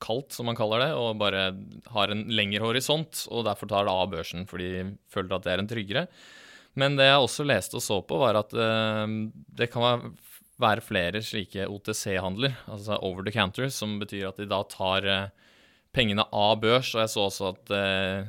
kaldt, 0.00 0.32
som 0.34 0.48
man 0.48 0.58
kaller 0.58 0.82
det, 0.82 0.90
og 0.96 1.20
bare 1.20 1.50
har 1.94 2.12
en 2.12 2.24
lengre 2.32 2.64
horisont, 2.64 3.26
og 3.30 3.44
derfor 3.46 3.70
tar 3.70 3.86
det 3.86 3.94
av 3.94 4.10
børsen 4.14 4.46
fordi 4.48 4.70
de 4.74 4.84
føler 5.12 5.36
at 5.36 5.46
det 5.46 5.52
er 5.54 5.62
en 5.62 5.70
tryggere. 5.70 6.06
Men 6.80 6.96
det 6.98 7.08
jeg 7.10 7.22
også 7.22 7.46
leste 7.46 7.78
og 7.78 7.84
så 7.84 8.00
på, 8.06 8.18
var 8.22 8.38
at 8.40 8.54
uh, 8.56 9.06
det 9.58 9.70
kan 9.72 10.10
være 10.60 10.84
flere 10.84 11.22
slike 11.24 11.66
OTC-handler, 11.70 12.56
altså 12.70 12.98
over 13.06 13.26
the 13.26 13.34
counter, 13.34 13.68
som 13.72 13.98
betyr 14.00 14.30
at 14.30 14.40
de 14.40 14.48
da 14.50 14.62
tar 14.70 15.06
uh, 15.06 15.50
pengene 15.94 16.26
av 16.26 16.58
børs. 16.62 16.94
Og 16.94 17.04
jeg 17.04 17.12
så 17.12 17.26
også 17.26 17.50
at 17.50 17.72
eh, 17.74 18.28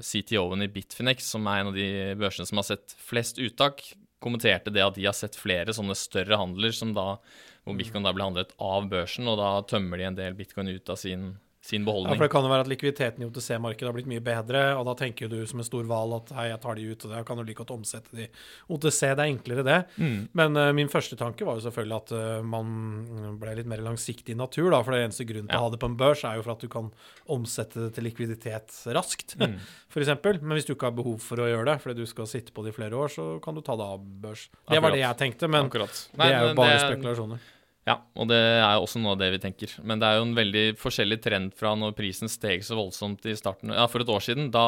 CTO-en 0.00 0.64
i 0.64 0.70
Bitfinex, 0.72 1.26
som 1.34 1.44
er 1.50 1.60
en 1.60 1.72
av 1.72 1.76
de 1.76 1.88
børsene 2.16 2.48
som 2.48 2.60
har 2.60 2.68
sett 2.70 2.94
flest 2.96 3.40
uttak, 3.42 3.84
kommenterte 4.22 4.72
det 4.74 4.84
at 4.84 4.98
de 4.98 5.06
har 5.08 5.16
sett 5.16 5.38
flere 5.38 5.74
sånne 5.74 5.96
større 5.98 6.38
handler 6.40 6.74
som 6.76 6.94
da, 6.96 7.16
hvor 7.62 7.78
bitcoin 7.78 8.06
da 8.06 8.12
blir 8.14 8.30
handlet 8.30 8.54
av 8.62 8.88
børsen, 8.90 9.28
og 9.30 9.38
da 9.40 9.54
tømmer 9.68 10.00
de 10.00 10.08
en 10.08 10.18
del 10.18 10.38
bitcoin 10.38 10.72
ut 10.72 10.92
av 10.92 11.00
sin 11.00 11.32
sin 11.62 11.84
beholdning. 11.86 12.10
Ja, 12.10 12.18
for 12.18 12.26
Det 12.26 12.32
kan 12.34 12.42
jo 12.42 12.50
være 12.50 12.64
at 12.64 12.70
likviditeten 12.72 13.22
i 13.22 13.26
OTC-markedet 13.28 13.86
har 13.86 13.94
blitt 13.94 14.08
mye 14.10 14.22
bedre, 14.24 14.62
og 14.74 14.82
da 14.88 14.96
tenker 14.98 15.30
du 15.30 15.44
som 15.46 15.60
en 15.62 15.66
stor 15.66 15.84
hval 15.86 16.16
at 16.16 16.32
hei, 16.34 16.48
jeg 16.50 16.58
tar 16.64 16.78
de 16.78 16.86
ut, 16.90 17.06
og 17.06 17.14
jeg 17.14 17.26
kan 17.28 17.38
jo 17.38 17.44
like 17.46 17.58
godt 17.60 17.70
omsette 17.76 18.18
de. 18.18 18.26
OTC, 18.66 18.98
det 19.12 19.22
er 19.22 19.30
enklere 19.30 19.64
det. 19.68 19.76
Mm. 19.94 20.16
Men 20.40 20.58
uh, 20.58 20.72
min 20.74 20.90
første 20.90 21.18
tanke 21.20 21.46
var 21.46 21.60
jo 21.60 21.64
selvfølgelig 21.68 21.98
at 22.00 22.14
uh, 22.18 22.42
man 22.42 23.38
ble 23.38 23.54
litt 23.60 23.70
mer 23.70 23.84
langsiktig 23.86 24.34
i 24.34 24.40
natur, 24.40 24.72
da, 24.74 24.82
for 24.82 24.96
det 24.96 25.04
eneste 25.06 25.28
grunnen 25.28 25.46
til 25.46 25.54
ja. 25.54 25.62
å 25.62 25.68
ha 25.68 25.76
det 25.76 25.80
på 25.86 25.92
en 25.92 25.96
børs 26.02 26.26
er 26.26 26.40
jo 26.40 26.44
for 26.48 26.56
at 26.56 26.66
du 26.66 26.72
kan 26.74 26.90
omsette 27.30 27.86
det 27.86 27.94
til 27.94 28.08
likviditet 28.10 28.82
raskt, 28.98 29.38
mm. 29.38 29.56
f.eks. 29.94 30.12
Men 30.42 30.58
hvis 30.58 30.66
du 30.66 30.74
ikke 30.74 30.90
har 30.90 30.98
behov 30.98 31.22
for 31.22 31.46
å 31.46 31.46
gjøre 31.46 31.70
det, 31.70 31.78
fordi 31.86 32.02
du 32.02 32.10
skal 32.10 32.26
sitte 32.26 32.50
på 32.50 32.66
det 32.66 32.74
i 32.74 32.78
flere 32.82 32.98
år, 32.98 33.14
så 33.14 33.30
kan 33.44 33.54
du 33.54 33.62
ta 33.62 33.78
det 33.78 33.86
av 33.86 34.02
børs. 34.02 34.48
Det 34.50 34.66
Akkurat. 34.66 34.88
var 34.88 34.98
det 34.98 35.04
jeg 35.06 35.22
tenkte, 35.22 35.54
men 35.54 35.70
Akkurat. 35.70 36.06
Det 36.10 36.26
er 36.26 36.48
jo 36.48 36.54
bare 36.58 36.86
spekulasjoner. 36.88 37.50
Ja, 37.88 37.96
og 38.14 38.28
det 38.30 38.38
er 38.38 38.78
også 38.78 39.00
noe 39.02 39.16
av 39.16 39.22
det 39.22 39.32
vi 39.34 39.40
tenker. 39.42 39.72
Men 39.82 39.98
det 39.98 40.06
er 40.06 40.20
jo 40.20 40.26
en 40.28 40.36
veldig 40.36 40.66
forskjellig 40.78 41.18
trend 41.24 41.54
fra 41.58 41.74
når 41.78 41.96
prisen 41.98 42.30
steg 42.30 42.62
så 42.62 42.78
voldsomt 42.78 43.26
i 43.26 43.34
starten. 43.38 43.74
Ja, 43.74 43.88
for 43.90 44.04
et 44.04 44.12
år 44.12 44.22
siden. 44.22 44.52
Da 44.54 44.66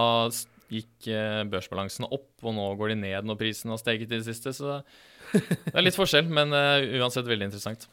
gikk 0.73 1.06
eh, 1.12 1.42
børsbalansene 1.47 2.09
opp, 2.11 2.33
og 2.42 2.56
nå 2.56 2.64
går 2.80 2.94
de 2.94 3.00
ned 3.04 3.28
når 3.28 3.38
prisen 3.38 3.71
har 3.71 3.78
steget 3.78 4.09
i 4.09 4.16
det 4.16 4.25
siste. 4.26 4.54
Så 4.56 4.80
det 5.30 5.75
er 5.75 5.87
litt 5.87 5.99
forskjell, 6.00 6.26
men 6.26 6.54
uh, 6.54 6.83
uansett 6.99 7.28
veldig 7.28 7.52
interessant. 7.52 7.87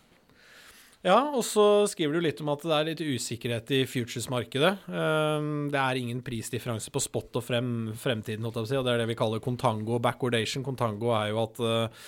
Ja, 1.01 1.17
og 1.33 1.41
så 1.47 1.87
skriver 1.89 2.13
du 2.13 2.21
litt 2.21 2.41
om 2.43 2.51
at 2.53 2.61
det 2.61 2.73
er 2.75 2.87
litt 2.91 2.99
usikkerhet 3.01 3.71
i 3.73 3.79
futures-markedet. 3.89 4.83
Um, 4.85 5.69
det 5.73 5.79
er 5.81 5.97
ingen 5.97 6.19
prisdifferanse 6.21 6.93
på 6.93 7.01
spot 7.01 7.39
og 7.39 7.45
frem, 7.47 7.71
fremtiden, 7.97 8.45
og 8.45 8.53
det 8.59 8.77
er 8.77 9.01
det 9.01 9.07
vi 9.09 9.15
kaller 9.17 9.41
contango 9.41 9.97
backwardation. 10.03 10.61
Contango 10.67 11.09
er 11.17 11.31
jo 11.31 11.39
at 11.41 11.61
uh, 11.65 12.05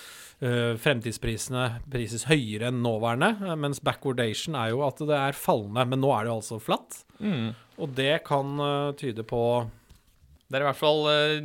fremtidsprisene 0.78 1.64
prises 1.90 2.28
høyere 2.30 2.70
enn 2.70 2.78
nåværende, 2.86 3.32
uh, 3.42 3.56
mens 3.58 3.82
backwardation 3.82 4.54
er 4.62 4.70
jo 4.76 4.84
at 4.86 5.02
det 5.02 5.18
er 5.18 5.38
fallende. 5.42 5.88
Men 5.90 6.02
nå 6.04 6.12
er 6.14 6.22
det 6.28 6.32
jo 6.34 6.38
altså 6.42 6.62
flatt, 6.62 7.00
Mm. 7.22 7.52
og 7.78 7.92
det 7.94 8.24
kan 8.26 8.58
tyde 8.98 9.22
på 9.22 9.40
Det 10.50 10.56
er 10.58 10.64
i 10.64 10.66
hvert 10.66 10.80
fall 10.80 11.04
eh, 11.12 11.44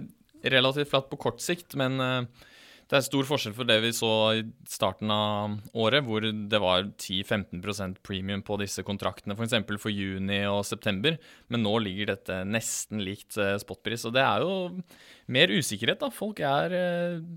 relativt 0.49 0.89
flatt 0.89 1.05
på 1.11 1.19
kort 1.21 1.43
sikt, 1.45 1.75
men 1.77 2.01
eh, 2.01 2.47
det 2.89 2.97
er 2.97 3.05
stor 3.05 3.27
forskjell 3.27 3.53
for 3.53 3.69
det 3.69 3.75
vi 3.83 3.91
så 3.93 4.11
i 4.39 4.41
starten 4.69 5.11
av 5.13 5.59
året, 5.77 6.01
hvor 6.07 6.25
det 6.25 6.61
var 6.61 6.87
10-15% 6.87 7.99
premium 8.05 8.41
på 8.45 8.57
disse 8.63 8.81
kontraktene, 8.85 9.35
f.eks. 9.37 9.53
For, 9.67 9.81
for 9.83 9.93
juni 9.93 10.39
og 10.49 10.63
september. 10.65 11.19
Men 11.53 11.61
nå 11.67 11.75
ligger 11.85 12.15
dette 12.15 12.39
nesten 12.49 13.03
likt 13.05 13.37
eh, 13.37 13.59
spotpris. 13.61 14.07
Og 14.09 14.15
det 14.17 14.25
er 14.25 14.41
jo 14.41 14.55
mer 15.29 15.53
usikkerhet, 15.53 16.01
da. 16.01 16.09
Folk 16.09 16.41
er 16.41 16.73
uh, 16.73 17.29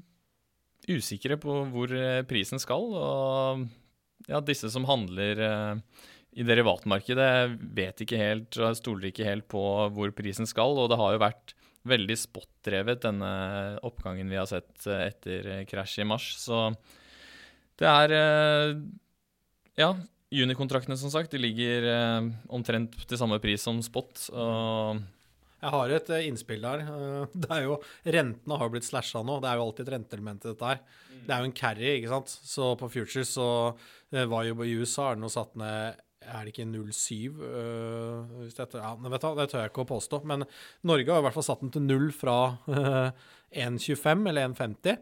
usikre 0.89 1.37
på 1.43 1.59
hvor 1.75 1.93
eh, 2.01 2.25
prisen 2.25 2.63
skal. 2.63 2.89
Og 2.97 3.67
ja, 4.33 4.41
disse 4.41 4.73
som 4.73 4.89
handler 4.89 5.45
uh, 5.45 6.07
i 6.33 6.49
derivatmarkedet, 6.49 7.33
vet 7.77 8.01
ikke 8.07 8.25
helt 8.25 8.57
og 8.57 8.81
stoler 8.81 9.13
ikke 9.13 9.29
helt 9.29 9.53
på 9.53 9.67
hvor 9.93 10.17
prisen 10.17 10.49
skal. 10.49 10.81
Og 10.81 10.89
det 10.89 10.97
har 10.97 11.13
jo 11.13 11.27
vært 11.29 11.55
veldig 11.89 12.17
spot-drevet, 12.19 13.03
denne 13.03 13.31
oppgangen 13.87 14.31
vi 14.31 14.39
har 14.39 14.49
sett 14.51 14.87
eh, 14.87 15.09
etter 15.11 15.49
krasjet 15.71 16.05
i 16.05 16.09
mars. 16.09 16.29
Så 16.39 16.69
det 17.81 17.89
er 17.91 18.15
eh, 18.19 18.77
Ja, 19.81 19.95
junikontraktene, 20.33 20.99
som 21.01 21.11
sagt, 21.13 21.33
de 21.35 21.41
ligger 21.43 21.89
eh, 21.91 22.31
omtrent 22.53 22.95
til 23.07 23.19
samme 23.21 23.41
pris 23.43 23.65
som 23.67 23.81
spot. 23.85 24.29
Og 24.33 25.03
Jeg 25.63 25.75
har 25.75 25.97
et 25.97 26.13
eh, 26.15 26.29
innspill 26.31 26.63
der. 26.65 26.85
Eh, 26.87 27.35
Det 27.47 27.51
er 27.57 27.67
jo, 27.67 27.81
Rentene 28.07 28.61
har 28.63 28.73
blitt 28.73 28.87
slasha 28.89 29.25
nå. 29.27 29.41
Det 29.43 29.51
er 29.51 29.59
jo 29.59 29.67
alltid 29.67 29.89
et 29.89 29.95
renteelement 29.97 30.47
i 30.47 30.53
dette 30.53 30.71
her. 30.75 30.85
Det 31.23 31.35
er 31.35 31.43
jo 31.43 31.51
en 31.51 31.59
carry, 31.59 31.91
ikke 31.99 32.15
sant. 32.15 32.33
Så 32.55 32.73
på 32.79 32.91
futures 32.95 33.35
så 33.37 33.51
eh, 34.13 34.25
var 34.31 34.47
jo 34.47 34.59
i 34.63 34.79
USA 34.79 35.11
har 35.11 35.19
den 35.19 35.27
jo 35.27 35.35
satt 35.35 35.55
ned 35.59 36.01
er 36.27 36.45
det 36.45 36.53
ikke 36.53 36.69
0,7? 36.69 37.43
øh, 37.49 38.33
hvis 38.43 38.59
dette, 38.59 38.81
ja, 38.81 38.93
vet 38.95 39.25
du, 39.25 39.31
det 39.39 39.49
tør 39.51 39.65
jeg 39.65 39.73
ikke 39.73 39.85
å 39.85 39.93
påstå. 39.93 40.23
Men 40.29 40.47
Norge 40.89 41.11
har 41.11 41.23
i 41.23 41.27
hvert 41.27 41.37
fall 41.37 41.47
satt 41.47 41.65
den 41.65 41.73
til 41.75 41.87
null 41.87 42.11
fra 42.15 42.37
øh, 42.69 43.09
1,25 43.53 44.29
eller 44.31 44.53
1,50. 44.53 45.01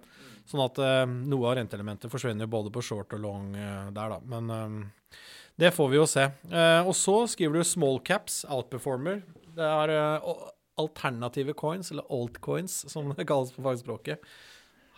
Sånn 0.50 0.64
at 0.64 0.80
øh, 0.82 1.02
noe 1.30 1.50
av 1.50 1.58
renteelementet 1.60 2.12
forsvinner 2.12 2.50
både 2.50 2.72
på 2.74 2.82
short 2.84 3.14
og 3.16 3.22
long 3.22 3.52
øh, 3.54 3.90
der, 3.96 4.16
da. 4.16 4.20
Men 4.32 4.54
øh, 4.54 5.18
det 5.60 5.74
får 5.76 5.90
vi 5.92 6.00
jo 6.00 6.06
se. 6.08 6.30
Eh, 6.48 6.86
og 6.86 6.94
så 6.96 7.22
skriver 7.30 7.60
du 7.60 7.66
small 7.66 8.00
caps, 8.06 8.42
outperformer. 8.48 9.20
Det 9.56 9.66
er 9.66 9.92
øh, 9.96 10.32
alternative 10.80 11.52
coins, 11.58 11.90
eller 11.92 12.08
altcoins, 12.10 12.84
som 12.90 13.12
det 13.16 13.28
kalles 13.28 13.52
på 13.52 13.64
fagspråket. 13.66 14.24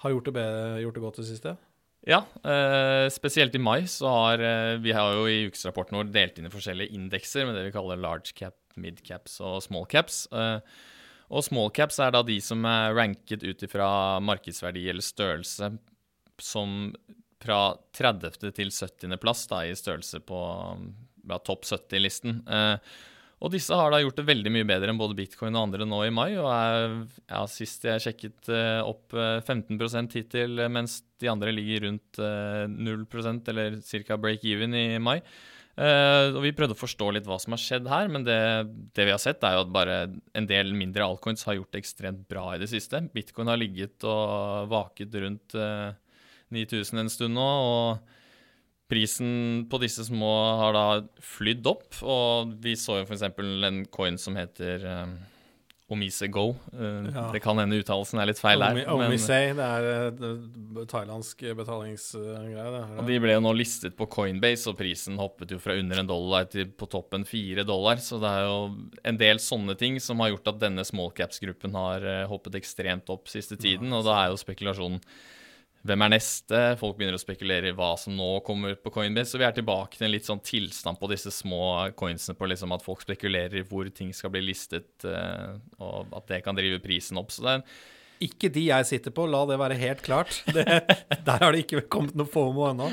Har 0.02 0.14
gjort 0.14 0.28
det, 0.28 0.34
bedre, 0.36 0.80
gjort 0.82 0.98
det 0.98 1.04
godt 1.04 1.20
det 1.22 1.28
siste? 1.28 1.56
Ja, 2.02 2.24
eh, 2.42 3.08
spesielt 3.14 3.54
i 3.54 3.60
mai 3.62 3.86
så 3.86 4.10
har 4.10 4.42
eh, 4.42 4.76
vi 4.82 4.94
har 4.94 5.14
jo 5.14 5.28
i 5.30 5.44
ukesrapporten 5.46 6.00
vår 6.00 6.10
delt 6.10 6.38
inn 6.38 6.48
i 6.48 6.52
forskjellige 6.52 6.96
indekser 6.98 7.46
med 7.46 7.54
det 7.54 7.68
vi 7.68 7.74
kaller 7.76 8.00
large 8.00 8.34
cap, 8.34 8.56
mid 8.74 8.98
caps 9.06 9.38
og 9.40 9.60
small 9.62 9.86
caps. 9.86 10.24
Eh, 10.34 10.58
og 11.32 11.46
small 11.46 11.70
caps 11.70 12.00
er 12.02 12.10
da 12.12 12.24
de 12.26 12.40
som 12.42 12.66
er 12.66 12.96
ranket 12.98 13.46
ut 13.46 13.62
ifra 13.62 14.18
markedsverdi 14.20 14.88
eller 14.90 15.06
størrelse 15.06 15.70
som 16.42 16.90
fra 17.42 17.60
30. 17.94 18.50
til 18.50 18.74
70. 18.74 19.16
plass 19.22 19.46
da, 19.50 19.62
i 19.66 19.78
størrelse 19.78 20.20
på 20.26 20.42
ja, 21.28 21.38
topp 21.38 21.64
70-listen. 21.66 22.42
Eh, 23.42 23.46
og 23.46 23.52
disse 23.52 23.74
har 23.74 23.90
da 23.90 24.00
gjort 24.02 24.20
det 24.20 24.28
veldig 24.28 24.52
mye 24.54 24.66
bedre 24.68 24.92
enn 24.92 25.00
både 25.00 25.16
bitcoin 25.18 25.56
og 25.56 25.66
andre 25.66 25.86
nå 25.86 26.04
i 26.06 26.12
mai. 26.14 26.30
Og 26.38 26.48
er, 26.48 26.98
ja, 27.26 27.44
sist 27.50 27.84
jeg 27.84 28.02
sjekket 28.04 28.52
eh, 28.52 28.82
opp 28.86 29.14
eh, 29.14 29.40
15 29.42 30.12
hittil, 30.12 30.58
eh, 30.58 30.70
mens 30.70 31.02
de 31.20 31.30
andre 31.30 31.54
ligger 31.54 31.88
rundt 31.88 32.18
eh, 32.22 32.68
0 32.68 33.06
eller 33.50 33.80
ca. 33.82 34.16
break-even 34.16 34.74
i 34.74 34.86
mai. 34.98 35.20
Eh, 35.72 36.28
og 36.36 36.42
Vi 36.44 36.52
prøvde 36.52 36.76
å 36.76 36.82
forstå 36.82 37.10
litt 37.16 37.26
hva 37.26 37.38
som 37.40 37.56
har 37.56 37.62
skjedd 37.62 37.88
her, 37.88 38.08
men 38.12 38.24
det, 38.24 38.38
det 38.94 39.06
vi 39.08 39.14
har 39.14 39.22
sett, 39.22 39.42
er 39.42 39.56
jo 39.56 39.64
at 39.64 39.72
bare 39.72 39.98
en 40.36 40.46
del 40.46 40.74
mindre 40.76 41.06
altcoins 41.06 41.46
har 41.48 41.56
gjort 41.56 41.72
det 41.72 41.82
ekstremt 41.82 42.26
bra 42.28 42.52
i 42.54 42.60
det 42.60 42.68
siste. 42.70 43.00
Bitcoin 43.14 43.50
har 43.50 43.60
ligget 43.60 44.04
og 44.04 44.68
vaket 44.72 45.14
rundt 45.22 45.56
eh, 45.56 45.92
9000 46.52 47.00
en 47.00 47.10
stund 47.12 47.38
nå. 47.38 47.48
og 47.48 48.20
Prisen 48.92 49.66
på 49.72 49.78
disse 49.80 50.04
små 50.04 50.30
har 50.60 50.76
da 50.76 50.86
flydd 51.24 51.66
opp, 51.70 52.00
og 52.04 52.52
vi 52.60 52.74
så 52.76 53.00
jo 53.00 53.06
f.eks. 53.08 53.22
en 53.32 53.84
coin 53.94 54.18
som 54.20 54.36
heter 54.36 54.84
um, 54.84 55.14
Omise 55.92 56.28
Go. 56.32 56.50
Uh, 56.72 57.08
Ja. 57.12 57.24
Det 57.32 57.40
kan 57.44 57.56
hende 57.60 57.78
uttalelsen 57.80 58.20
er 58.20 58.28
litt 58.30 58.40
feil 58.40 58.60
der. 58.60 58.76
Omi- 58.76 58.84
men- 59.00 59.08
Omisei, 59.10 59.40
det 59.56 59.64
er 59.64 60.12
uh, 60.12 60.84
thailandsk 60.92 61.42
betalingsgreie. 61.58 62.52
det 62.52 62.82
er 62.82 63.00
Og 63.00 63.08
de 63.08 63.18
ble 63.24 63.32
jo 63.38 63.42
nå 63.44 63.52
listet 63.56 63.96
på 63.96 64.06
Coinbase, 64.12 64.68
og 64.72 64.76
prisen 64.80 65.16
hoppet 65.20 65.52
jo 65.56 65.60
fra 65.62 65.76
under 65.80 66.00
en 66.04 66.12
dollar 66.12 66.48
til 66.52 66.68
på 66.68 66.88
toppen 66.92 67.24
fire 67.28 67.64
dollar. 67.68 67.96
Så 68.04 68.20
det 68.20 68.28
er 68.28 68.44
jo 68.48 68.58
en 69.08 69.20
del 69.24 69.40
sånne 69.40 69.76
ting 69.80 69.96
som 70.04 70.20
har 70.20 70.34
gjort 70.34 70.52
at 70.52 70.60
denne 70.68 70.84
smallcaps-gruppen 70.84 71.72
har 71.80 72.08
hoppet 72.32 72.60
ekstremt 72.60 73.08
opp 73.12 73.28
siste 73.32 73.56
tiden. 73.56 73.92
Og 73.92 74.04
da 74.08 74.20
er 74.26 74.32
jo 74.34 74.40
spekulasjonen 74.40 75.00
hvem 75.82 76.04
er 76.04 76.12
neste? 76.14 76.58
Folk 76.78 76.94
begynner 76.98 77.16
å 77.18 77.20
spekulere 77.20 77.72
i 77.72 77.74
hva 77.74 77.92
som 77.98 78.14
nå 78.14 78.28
kommer 78.46 78.76
på 78.78 78.92
Coinbase. 78.94 79.32
Så 79.32 79.40
vi 79.40 79.46
er 79.48 79.54
tilbake 79.56 79.98
til 79.98 80.06
en 80.06 80.12
litt 80.14 80.28
sånn 80.28 80.42
tilstand 80.44 81.00
på 81.00 81.08
disse 81.10 81.32
små 81.34 81.88
coinsene 81.98 82.38
på 82.38 82.46
liksom 82.52 82.74
at 82.76 82.84
folk 82.84 83.02
spekulerer 83.02 83.58
i 83.58 83.64
hvor 83.66 83.90
ting 83.90 84.12
skal 84.14 84.30
bli 84.34 84.44
listet, 84.46 84.92
eh, 85.08 85.58
og 85.82 86.14
at 86.14 86.30
det 86.30 86.44
kan 86.46 86.58
drive 86.58 86.78
prisen 86.84 87.18
opp. 87.18 87.34
Så 87.34 87.42
det 87.42 87.56
er 87.56 87.66
Ikke 88.22 88.52
de 88.54 88.62
jeg 88.68 88.86
sitter 88.86 89.10
på, 89.10 89.26
la 89.26 89.40
det 89.50 89.58
være 89.58 89.80
helt 89.80 90.04
klart. 90.06 90.36
Det, 90.54 90.62
der 91.26 91.42
har 91.42 91.50
det 91.50 91.64
ikke 91.64 91.82
kommet 91.90 92.14
noe 92.14 92.30
FOMO 92.30 92.68
ennå. 92.68 92.86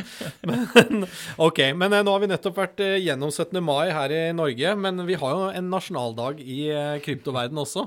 Men, 0.50 1.06
ok, 1.48 1.62
men 1.78 1.94
eh, 1.94 2.02
nå 2.02 2.16
har 2.16 2.26
vi 2.26 2.32
nettopp 2.34 2.58
vært 2.58 2.82
eh, 2.82 2.98
gjennom 3.06 3.30
17. 3.30 3.62
mai 3.62 3.94
her 3.94 4.10
i 4.10 4.24
Norge, 4.34 4.74
men 4.82 5.06
vi 5.06 5.20
har 5.22 5.38
jo 5.38 5.54
en 5.54 5.70
nasjonaldag 5.70 6.42
i 6.42 6.64
kryptoverden 7.06 7.62
også. 7.62 7.86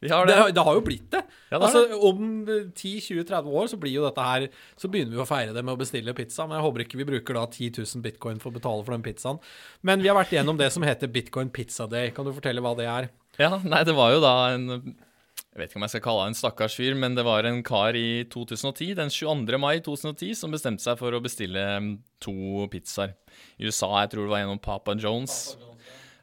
Det, 0.00 0.08
det. 0.08 0.36
det 0.56 0.62
har 0.64 0.76
jo 0.78 0.82
blitt 0.84 1.10
det. 1.12 1.20
Ja, 1.50 1.58
det 1.58 1.66
altså, 1.66 1.98
Om 2.08 2.46
10-20-30 2.48 3.50
år 3.60 3.66
så 3.68 3.78
blir 3.80 3.92
jo 3.98 4.06
dette 4.06 4.24
her 4.24 4.46
Så 4.80 4.88
begynner 4.88 5.18
vi 5.18 5.20
å 5.20 5.28
feire 5.28 5.52
det 5.52 5.60
med 5.60 5.74
å 5.74 5.80
bestille 5.80 6.14
pizza. 6.16 6.46
Men 6.48 6.56
jeg 6.56 6.66
håper 6.66 6.84
ikke 6.86 7.00
vi 7.02 7.08
bruker 7.10 7.36
da 7.36 7.44
10 7.44 7.82
000 7.82 8.04
bitcoin 8.06 8.40
for 8.40 8.48
å 8.48 8.56
betale 8.56 8.86
for 8.86 8.96
den 8.96 9.04
pizzaen. 9.04 9.42
Men 9.84 10.00
vi 10.00 10.08
har 10.08 10.16
vært 10.16 10.32
gjennom 10.38 10.56
det 10.60 10.70
som 10.72 10.86
heter 10.86 11.12
bitcoin 11.12 11.52
pizza 11.52 11.88
day. 11.90 12.14
Kan 12.16 12.28
du 12.28 12.32
fortelle 12.32 12.64
hva 12.64 12.72
det 12.78 12.88
er? 12.88 13.10
Ja, 13.40 13.54
nei, 13.60 13.84
det 13.84 13.96
var 13.96 14.14
jo 14.14 14.24
da 14.24 14.34
en 14.54 14.66
Jeg 14.70 15.58
vet 15.58 15.70
ikke 15.70 15.80
om 15.80 15.84
jeg 15.84 15.92
skal 15.92 16.04
kalle 16.04 16.24
han 16.24 16.32
en 16.32 16.38
stakkars 16.38 16.76
fyr, 16.78 16.96
men 16.96 17.16
det 17.18 17.26
var 17.26 17.44
en 17.48 17.60
kar 17.66 17.96
i 17.98 18.22
2010, 18.32 18.94
den 18.96 19.10
22. 19.12 19.60
mai 19.60 19.82
2010, 19.84 20.32
som 20.38 20.54
bestemte 20.54 20.84
seg 20.84 20.96
for 21.00 21.12
å 21.12 21.20
bestille 21.24 21.64
mm, 21.82 21.96
to 22.22 22.68
pizzaer. 22.72 23.16
I 23.58 23.68
USA, 23.68 23.90
jeg 24.04 24.14
tror 24.14 24.24
det 24.24 24.32
var 24.32 24.44
gjennom 24.44 24.62
Papa 24.62 24.96
Jones. 24.96 25.42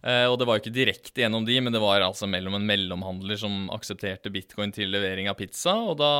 Eh, 0.03 0.25
og 0.29 0.37
det 0.39 0.47
var 0.47 0.57
jo 0.57 0.65
ikke 0.65 0.75
direkte 0.75 1.23
gjennom 1.23 1.47
de, 1.47 1.57
men 1.63 1.73
det 1.73 1.81
var 1.81 2.05
altså 2.05 2.29
mellom 2.29 2.59
en 2.59 2.67
mellomhandler 2.67 3.39
som 3.41 3.67
aksepterte 3.73 4.31
bitcoin 4.33 4.73
til 4.75 4.91
levering 4.93 5.29
av 5.31 5.39
pizza, 5.39 5.73
og 5.89 5.97
da 6.01 6.11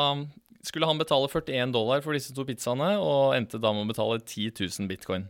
skulle 0.66 0.90
han 0.90 1.00
betale 1.00 1.30
41 1.32 1.76
dollar 1.76 2.02
for 2.04 2.18
disse 2.18 2.34
to 2.36 2.46
pizzaene, 2.48 2.96
og 3.00 3.36
endte 3.38 3.62
da 3.62 3.72
med 3.76 3.86
å 3.86 3.92
betale 3.92 4.20
10 4.24 4.52
000 4.58 4.90
bitcoin. 4.90 5.28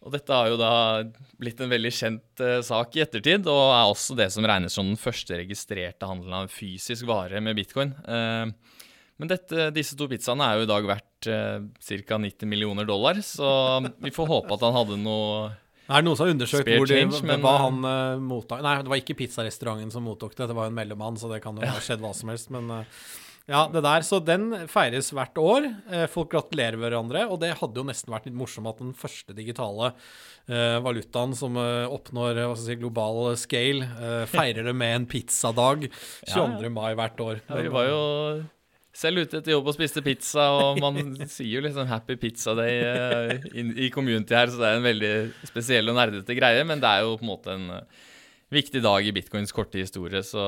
Og 0.00 0.14
dette 0.14 0.32
har 0.32 0.48
jo 0.48 0.56
da 0.56 0.72
blitt 1.40 1.58
en 1.60 1.72
veldig 1.72 1.92
kjent 1.92 2.42
eh, 2.44 2.60
sak 2.64 2.96
i 2.96 3.02
ettertid, 3.04 3.48
og 3.52 3.64
er 3.68 3.84
også 3.84 4.16
det 4.16 4.30
som 4.32 4.46
regnes 4.48 4.76
som 4.76 4.88
den 4.88 5.00
første 5.00 5.36
registrerte 5.42 6.08
handelen 6.08 6.38
av 6.38 6.46
en 6.46 6.52
fysisk 6.52 7.08
vare 7.08 7.42
med 7.44 7.58
bitcoin. 7.58 7.92
Eh, 8.08 8.78
men 9.20 9.28
dette, 9.28 9.68
disse 9.76 9.98
to 10.00 10.08
pizzaene 10.08 10.46
er 10.46 10.56
jo 10.56 10.64
i 10.64 10.70
dag 10.70 10.86
verdt 10.88 11.28
eh, 11.28 11.58
ca. 12.08 12.20
90 12.24 12.48
millioner 12.48 12.88
dollar, 12.88 13.20
så 13.24 13.50
vi 14.00 14.14
får 14.14 14.30
håpe 14.32 14.56
at 14.56 14.64
han 14.64 14.78
hadde 14.78 14.96
noe 15.02 15.50
Er 15.90 16.02
det 16.02 16.06
noen 16.06 16.18
som 16.18 16.28
har 16.28 16.34
undersøkt 16.36 16.62
Spare 16.62 16.76
hvor 16.78 16.86
de, 16.86 16.98
change, 17.00 17.22
men- 17.26 17.42
hva 17.42 17.54
han 17.64 17.80
uh, 17.82 18.20
mottok 18.22 18.62
Nei, 18.62 18.76
det 18.84 18.92
var 18.92 19.00
ikke 19.02 19.18
pizzarestauranten 19.18 19.90
som 19.90 20.06
mottok 20.06 20.36
det, 20.38 20.46
det 20.46 20.56
var 20.56 20.70
en 20.70 20.76
mellommann, 20.76 21.18
så 21.18 21.30
det 21.32 21.42
kan 21.42 21.58
jo 21.58 21.66
ha 21.66 21.82
skjedd 21.82 22.04
hva 22.04 22.12
som 22.14 22.30
helst. 22.30 22.52
Men 22.54 22.70
uh, 22.70 23.00
ja, 23.50 23.64
det 23.72 23.82
der. 23.82 24.04
Så 24.06 24.20
den 24.22 24.52
feires 24.70 25.10
hvert 25.14 25.38
år. 25.42 25.66
Eh, 25.90 26.06
folk 26.10 26.30
gratulerer 26.34 26.78
hverandre, 26.78 27.24
og 27.26 27.40
det 27.42 27.56
hadde 27.58 27.80
jo 27.82 27.86
nesten 27.88 28.12
vært 28.14 28.28
litt 28.28 28.36
morsomt 28.38 28.70
at 28.70 28.78
den 28.82 28.92
første 28.94 29.34
digitale 29.34 29.90
uh, 29.90 30.78
valutaen 30.84 31.34
som 31.38 31.58
uh, 31.58 31.88
oppnår 31.90 32.38
eh, 32.44 32.54
si, 32.60 32.78
global 32.78 33.34
scale, 33.40 33.88
uh, 33.98 34.22
feirer 34.30 34.70
det 34.70 34.76
med 34.76 34.96
en 35.00 35.10
pizzadag 35.10 35.88
22. 36.28 36.70
mai 36.74 36.92
hvert 36.98 37.26
år. 37.26 37.42
Ja, 37.48 37.60
vi 37.64 37.74
var 37.74 37.90
jo 37.90 38.00
selv 38.96 39.22
ute 39.22 39.38
etter 39.38 39.54
jobb 39.54 39.70
og 39.70 39.76
spiste 39.76 40.02
pizza, 40.04 40.48
og 40.56 40.80
man 40.82 41.14
sier 41.30 41.58
jo 41.58 41.64
liksom 41.64 41.86
'Happy 41.88 42.16
Pizza 42.20 42.54
Day' 42.58 42.84
uh, 42.84 43.50
in, 43.54 43.72
i 43.78 43.90
community 43.94 44.34
her, 44.34 44.50
så 44.50 44.60
det 44.60 44.68
er 44.68 44.80
en 44.80 44.88
veldig 44.88 45.14
spesiell 45.50 45.92
og 45.92 45.98
nerdete 45.98 46.36
greie, 46.38 46.64
men 46.66 46.82
det 46.82 46.90
er 46.90 47.06
jo 47.06 47.16
på 47.20 47.26
en 47.26 47.32
måte 47.32 47.54
en, 47.54 47.68
viktig 48.50 48.82
dag 48.82 49.06
i 49.06 49.12
bitcoins 49.14 49.52
korte 49.54 49.78
historie. 49.78 50.22
Så 50.26 50.40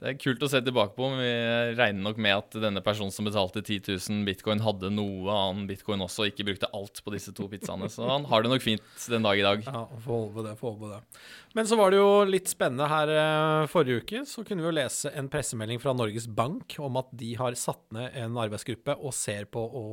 det 0.00 0.08
er 0.08 0.16
kult 0.20 0.42
å 0.44 0.48
se 0.50 0.60
tilbake 0.64 0.96
på. 0.96 1.10
Men 1.12 1.20
Vi 1.20 1.76
regner 1.78 2.00
nok 2.06 2.20
med 2.20 2.36
at 2.38 2.56
denne 2.62 2.82
personen 2.84 3.12
som 3.14 3.28
betalte 3.28 3.60
10 3.62 3.92
000 4.08 4.24
bitcoin, 4.28 4.62
hadde 4.64 4.92
noe 4.94 5.28
annen 5.28 5.68
bitcoin 5.68 6.04
også, 6.04 6.24
og 6.24 6.32
ikke 6.32 6.48
brukte 6.48 6.70
alt 6.72 7.02
på 7.04 7.14
disse 7.14 7.34
to 7.36 7.48
pizzaene. 7.52 7.90
Så 7.92 8.08
han 8.08 8.26
har 8.30 8.44
det 8.44 8.52
nok 8.54 8.64
fint 8.64 9.06
den 9.12 9.26
dag 9.26 9.40
i 9.40 9.46
dag. 9.46 9.68
Ja, 9.68 9.84
får 10.06 10.24
håpe 10.24 10.46
det, 10.48 10.56
får 10.60 10.74
håpe 10.76 10.92
det. 10.94 11.22
Men 11.54 11.70
så 11.70 11.78
var 11.78 11.92
det 11.92 12.00
jo 12.00 12.10
litt 12.26 12.50
spennende 12.50 12.88
her 12.90 13.14
eh, 13.14 13.68
forrige 13.70 14.02
uke. 14.02 14.24
Så 14.28 14.46
kunne 14.46 14.64
vi 14.64 14.70
jo 14.72 14.76
lese 14.80 15.12
en 15.14 15.30
pressemelding 15.32 15.82
fra 15.82 15.94
Norges 15.96 16.26
Bank 16.26 16.78
om 16.82 17.00
at 17.00 17.12
de 17.14 17.34
har 17.38 17.56
satt 17.58 17.84
ned 17.94 18.16
en 18.24 18.40
arbeidsgruppe 18.40 18.96
og 18.96 19.14
ser 19.16 19.46
på 19.52 19.60
å 19.60 19.86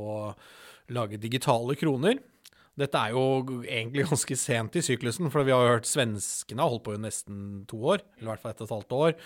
lage 0.92 1.20
digitale 1.22 1.76
kroner. 1.80 2.18
Dette 2.80 3.00
er 3.00 3.16
jo 3.16 3.24
egentlig 3.66 4.06
ganske 4.12 4.38
sent 4.40 4.78
i 4.80 4.84
syklusen, 4.86 5.32
for 5.34 5.48
vi 5.48 5.54
har 5.54 5.66
jo 5.66 5.74
hørt 5.76 5.90
svenskene 5.90 6.64
har 6.64 6.72
holdt 6.72 6.86
på 6.88 6.96
i 6.96 7.02
nesten 7.04 7.40
to 7.70 7.82
år. 7.94 8.04
Eller 8.18 8.30
i 8.30 8.32
hvert 8.32 8.44
fall 8.44 8.54
ett 8.54 8.62
og 8.64 8.70
et 8.70 8.76
halvt 8.78 8.96
år. 9.00 9.18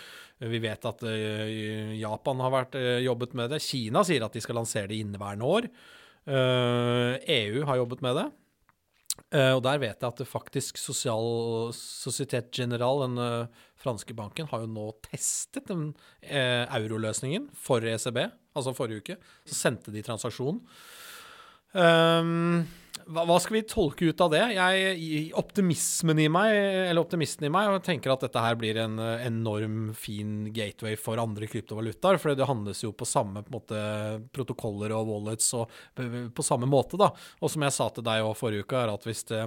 Vi 0.54 0.62
vet 0.64 0.88
at 0.90 1.04
uh, 1.06 1.92
Japan 2.00 2.42
har 2.44 2.56
vært, 2.56 2.80
uh, 2.80 2.96
jobbet 3.06 3.36
med 3.38 3.54
det. 3.54 3.62
Kina 3.64 4.02
sier 4.08 4.26
at 4.26 4.34
de 4.34 4.42
skal 4.44 4.60
lansere 4.62 4.90
det 4.92 5.04
inneværende 5.04 5.52
år. 5.60 5.70
EU 6.26 7.60
har 7.70 7.78
jobbet 7.78 8.00
med 8.02 8.16
det. 8.18 8.24
og 9.54 9.60
der 9.62 9.78
vet 9.78 10.00
jeg 10.02 10.08
at 10.08 10.22
faktisk 10.26 10.80
Sosial 10.82 11.70
Societet 11.78 12.50
General, 12.50 13.04
den 13.04 13.52
franske 13.78 14.16
banken, 14.18 14.48
har 14.50 14.64
jo 14.64 14.72
nå 14.74 14.88
testet 15.06 15.70
den 15.70 15.92
euroløsningen 16.26 17.46
for 17.54 17.86
ECB, 17.86 18.18
altså 18.58 18.74
forrige 18.74 19.04
uke. 19.04 19.18
Så 19.46 19.60
sendte 19.60 19.94
de 19.94 20.02
transaksjonen. 20.02 20.64
Um, 21.78 22.66
hva, 23.06 23.24
hva, 23.28 23.38
skal 23.42 23.58
vi 23.58 23.62
tolke 23.70 24.10
ut 24.10 24.22
av 24.24 24.32
det? 24.34 24.42
Jeg, 24.56 25.26
optimismen 25.38 26.20
i 26.24 26.28
meg, 26.32 26.54
eller 26.90 27.04
optimisten 27.04 27.48
i 27.48 27.52
meg 27.54 27.78
tenker 27.86 28.14
at 28.14 28.26
dette 28.26 28.42
her 28.42 28.58
blir 28.60 28.80
en 28.82 28.98
enorm 29.00 29.92
fin 29.98 30.48
gateway 30.56 30.98
for 31.00 31.22
andre 31.22 31.50
kryptovalutaer. 31.52 32.20
For 32.22 32.38
det 32.38 32.50
handles 32.50 32.82
jo 32.86 32.94
på 32.98 33.08
samme 33.10 33.46
på 33.46 33.56
måte, 33.58 33.82
protokoller 34.36 34.96
og 34.98 35.12
wallets 35.12 35.52
og 35.58 35.70
på 35.96 36.46
samme 36.46 36.70
måte. 36.70 37.00
da. 37.02 37.12
Og 37.42 37.54
som 37.54 37.68
jeg 37.68 37.78
sa 37.78 37.92
til 37.94 38.08
deg 38.08 38.26
forrige 38.40 38.66
uke, 38.66 38.82
er 38.82 38.94
at 38.96 39.06
hvis, 39.06 39.26
det, 39.30 39.44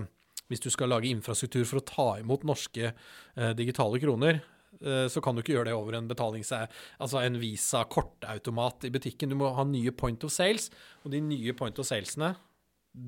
hvis, 0.46 0.62
du 0.62 0.70
skal 0.74 0.94
lage 0.94 1.10
infrastruktur 1.10 1.66
for 1.68 1.82
å 1.82 1.88
ta 1.88 2.08
imot 2.22 2.46
norske 2.48 2.92
eh, 2.92 3.52
digitale 3.58 4.00
kroner, 4.02 4.40
Eh, 4.84 5.06
så 5.08 5.20
kan 5.20 5.34
du 5.34 5.42
ikke 5.42 5.56
gjøre 5.56 5.70
det 5.70 5.76
over 5.76 5.96
en 5.98 6.08
betalings... 6.10 6.52
Altså 6.52 7.22
en 7.22 7.38
Visa-kortautomat 7.40 8.86
i 8.88 8.92
butikken. 8.94 9.32
Du 9.32 9.38
må 9.40 9.50
ha 9.56 9.64
nye 9.66 9.92
point 9.96 10.24
of 10.26 10.32
sales, 10.34 10.68
og 11.04 11.14
de 11.14 11.22
nye 11.24 11.54
point 11.56 11.78
of 11.80 11.88
salesene 11.88 12.34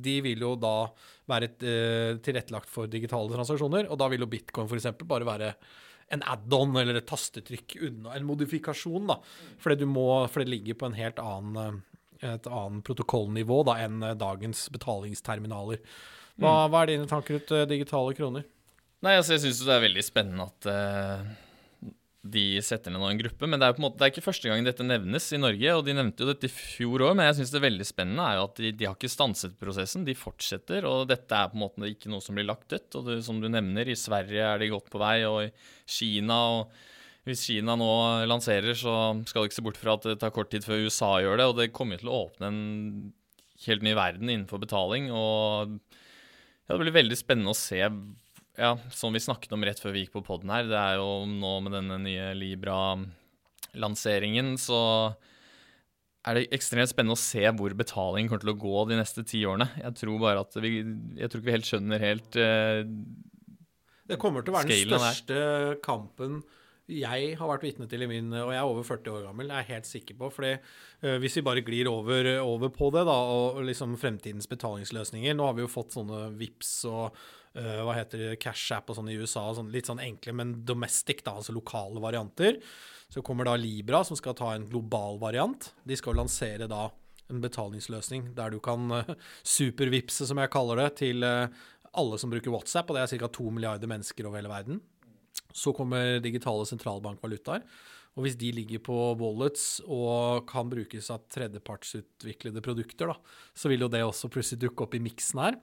de 0.05 0.17
vil 0.25 0.45
jo 0.45 0.55
da 0.61 0.75
være 1.31 1.51
uh, 1.53 2.19
tilrettelagt 2.25 2.71
for 2.71 2.91
digitale 2.91 3.33
transaksjoner, 3.33 3.89
og 3.91 4.01
da 4.01 4.11
vil 4.13 4.25
jo 4.25 4.31
bitcoin 4.31 4.71
f.eks. 4.71 4.91
bare 5.03 5.29
være 5.29 5.53
en 6.15 6.25
add-on 6.27 6.75
eller 6.81 6.99
et 6.99 7.07
tastetrykk 7.07 7.77
unna, 7.87 8.15
en 8.17 8.27
modifikasjon, 8.27 9.11
da. 9.13 9.21
Fordi, 9.63 9.87
må, 9.87 10.07
for 10.31 10.43
det 10.43 10.51
ligger 10.51 10.79
på 10.81 10.89
en 10.89 10.97
helt 10.99 11.21
annen, 11.23 11.83
et 12.19 12.49
annet 12.51 12.87
protokollnivå 12.87 13.61
da, 13.69 13.77
enn 13.85 14.03
dagens 14.19 14.65
betalingsterminaler. 14.75 15.79
Hva, 16.41 16.51
mm. 16.51 16.73
hva 16.73 16.81
er 16.83 16.91
dine 16.95 17.07
tanker 17.11 17.39
ut 17.39 17.55
digitale 17.71 18.17
kroner? 18.19 18.49
Nei, 19.01 19.15
altså 19.17 19.37
Jeg 19.37 19.47
syns 19.47 19.63
det 19.65 19.77
er 19.77 19.87
veldig 19.87 20.05
spennende 20.05 20.51
at 20.51 20.69
uh 20.69 21.47
de 22.21 22.61
setter 22.61 22.93
ned 22.93 23.01
nå 23.01 23.09
en 23.09 23.21
gruppe. 23.21 23.49
Men 23.49 23.61
det 23.61 23.69
er, 23.69 23.75
på 23.77 23.81
en 23.81 23.87
måte, 23.87 23.97
det 24.01 24.07
er 24.07 24.13
ikke 24.13 24.27
første 24.27 24.51
gang 24.51 24.67
dette 24.67 24.85
nevnes 24.85 25.31
i 25.33 25.41
Norge, 25.41 25.73
og 25.77 25.87
de 25.87 25.95
nevnte 25.97 26.25
jo 26.25 26.29
dette 26.29 26.51
i 26.51 26.53
fjor 26.53 27.07
òg. 27.07 27.15
Men 27.17 27.31
jeg 27.31 27.39
syns 27.41 27.55
det 27.55 27.63
veldig 27.65 27.87
spennende 27.89 28.27
er 28.27 28.37
jo 28.37 28.45
at 28.49 28.61
de, 28.61 28.73
de, 28.77 28.89
har 28.89 28.99
ikke 28.99 29.13
stanset 29.13 29.57
prosessen, 29.61 30.05
de 30.05 30.17
fortsetter. 30.19 30.87
Og 30.89 31.09
dette 31.09 31.37
er 31.37 31.51
på 31.51 31.57
en 31.57 31.65
måte 31.65 31.89
ikke 31.89 32.13
noe 32.13 32.25
som 32.25 32.37
blir 32.37 32.49
lagt 32.49 32.69
dødt. 32.73 32.99
Og 33.01 33.09
det, 33.09 33.19
som 33.27 33.41
du 33.41 33.49
nevner, 33.49 33.89
i 33.89 33.99
Sverige 33.99 34.47
er 34.53 34.61
de 34.61 34.73
godt 34.75 34.93
på 34.93 35.01
vei, 35.01 35.17
og 35.29 35.47
i 35.47 35.53
Kina 35.89 36.41
og 36.59 36.81
hvis 37.29 37.43
Kina 37.45 37.75
nå 37.77 37.91
lanserer, 38.29 38.73
så 38.77 38.95
skal 39.29 39.45
du 39.45 39.49
ikke 39.51 39.59
se 39.59 39.65
bort 39.65 39.79
fra 39.81 39.97
at 39.99 40.07
det 40.09 40.19
tar 40.23 40.33
kort 40.35 40.49
tid 40.53 40.65
før 40.65 40.87
USA 40.89 41.11
gjør 41.21 41.41
det. 41.41 41.49
Og 41.51 41.59
det 41.59 41.73
kommer 41.77 42.01
til 42.01 42.13
å 42.13 42.23
åpne 42.27 42.49
en 42.49 42.63
helt 43.67 43.85
ny 43.85 43.93
verden 43.97 44.29
innenfor 44.33 44.61
betaling. 44.63 45.11
Og 45.13 45.77
ja, 45.77 46.75
det 46.75 46.81
blir 46.85 46.97
veldig 46.97 47.19
spennende 47.19 47.53
å 47.53 47.59
se 47.59 47.81
ja, 48.61 48.75
som 48.93 49.17
vi 49.17 49.23
snakket 49.25 49.55
om 49.57 49.65
rett 49.65 49.81
før 49.81 49.97
vi 49.97 50.05
gikk 50.05 50.13
på 50.19 50.27
poden 50.27 50.51
her, 50.53 50.67
det 50.69 50.77
er 50.77 50.99
jo 51.01 51.25
nå 51.29 51.53
med 51.65 51.73
denne 51.79 51.97
nye 52.03 52.35
Libra-lanseringen, 52.37 54.59
så 54.61 54.81
er 56.29 56.37
det 56.37 56.53
ekstremt 56.53 56.93
spennende 56.93 57.17
å 57.17 57.21
se 57.21 57.41
hvor 57.57 57.73
betalingen 57.77 58.29
kommer 58.29 58.45
til 58.45 58.53
å 58.53 58.61
gå 58.61 58.85
de 58.91 58.97
neste 59.01 59.25
ti 59.25 59.41
årene. 59.49 59.69
Jeg 59.81 59.93
tror 60.03 60.17
bare 60.21 60.41
at 60.45 60.53
vi 60.61 60.85
Jeg 61.17 61.29
tror 61.31 61.41
ikke 61.41 61.49
vi 61.49 61.57
helt 61.57 61.71
skjønner 61.71 61.99
helt 62.05 62.31
uh, 62.37 62.85
Det 64.11 64.21
kommer 64.21 64.41
til 64.45 64.53
å 64.53 64.57
være 64.59 64.69
den 64.69 64.93
største 64.93 65.37
kampen 65.87 66.33
jeg 66.91 67.35
har 67.39 67.51
vært 67.51 67.65
vitne 67.65 67.87
til 67.91 68.05
i 68.05 68.09
min 68.11 68.33
Og 68.35 68.53
jeg 68.53 68.61
er 68.61 68.69
over 68.69 68.87
40 68.87 69.13
år 69.15 69.27
gammel, 69.29 69.51
jeg 69.51 69.63
er 69.63 69.75
helt 69.75 69.89
sikker 69.89 70.19
på. 70.19 70.31
fordi 70.35 70.53
uh, 70.59 71.17
Hvis 71.23 71.39
vi 71.39 71.47
bare 71.47 71.65
glir 71.67 71.91
over, 71.91 72.29
over 72.43 72.73
på 72.75 72.91
det, 72.95 73.05
da, 73.09 73.17
og 73.17 73.61
liksom 73.67 73.97
fremtidens 74.01 74.51
betalingsløsninger 74.51 75.37
Nå 75.37 75.49
har 75.49 75.59
vi 75.59 75.65
jo 75.65 75.71
fått 75.71 75.97
sånne 75.97 76.29
VIPS 76.41 76.73
og 76.91 77.05
uh, 77.11 77.81
hva 77.87 77.97
heter 77.99 78.25
det, 78.25 78.31
Cash 78.43 78.75
App 78.77 78.91
og 78.91 78.99
sånn 78.99 79.11
i 79.13 79.19
USA. 79.21 79.49
Sånn, 79.57 79.73
litt 79.75 79.91
sånn 79.91 80.03
enkle, 80.03 80.37
men 80.37 80.55
domestic, 80.67 81.25
da, 81.27 81.39
altså 81.41 81.55
lokale 81.57 82.03
varianter. 82.03 82.61
Så 83.11 83.25
kommer 83.27 83.49
da 83.49 83.57
Libra, 83.59 84.05
som 84.07 84.19
skal 84.19 84.37
ta 84.39 84.53
en 84.55 84.69
global 84.71 85.19
variant. 85.23 85.73
De 85.83 85.99
skal 85.99 86.19
lansere 86.19 86.71
da 86.71 86.89
en 87.31 87.43
betalingsløsning 87.43 88.33
der 88.39 88.55
du 88.55 88.61
kan 88.63 88.91
uh, 88.95 89.19
supervipse, 89.57 90.27
som 90.27 90.43
jeg 90.43 90.53
kaller 90.55 90.85
det, 90.85 90.91
til 91.03 91.27
alle 91.91 92.19
som 92.23 92.31
bruker 92.31 92.53
WhatsApp, 92.55 92.91
og 92.91 92.97
det 92.97 93.03
er 93.03 93.19
ca. 93.19 93.29
to 93.35 93.51
milliarder 93.51 93.91
mennesker 93.91 94.29
over 94.29 94.39
hele 94.39 94.53
verden. 94.53 94.83
Så 95.53 95.75
kommer 95.77 96.19
digitale 96.25 96.67
sentralbankvalutaer. 96.69 97.65
Og 98.19 98.27
hvis 98.27 98.37
de 98.39 98.51
ligger 98.55 98.83
på 98.83 98.97
wallets 99.21 99.79
og 99.87 100.49
kan 100.51 100.71
brukes 100.71 101.13
av 101.15 101.23
tredjepartsutviklede 101.31 102.63
produkter, 102.65 103.13
da, 103.13 103.37
så 103.55 103.71
vil 103.71 103.87
jo 103.87 103.91
det 103.93 104.03
også 104.03 104.31
plutselig 104.33 104.65
dukke 104.65 104.87
opp 104.87 104.97
i 104.99 105.03
miksen 105.05 105.43
her. 105.45 105.61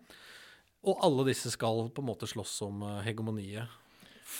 Og 0.87 1.03
alle 1.03 1.27
disse 1.31 1.51
skal 1.51 1.89
på 1.91 2.03
en 2.03 2.07
måte 2.07 2.29
slåss 2.29 2.61
om 2.67 2.85
eh, 2.87 3.03
hegemoniet, 3.09 3.67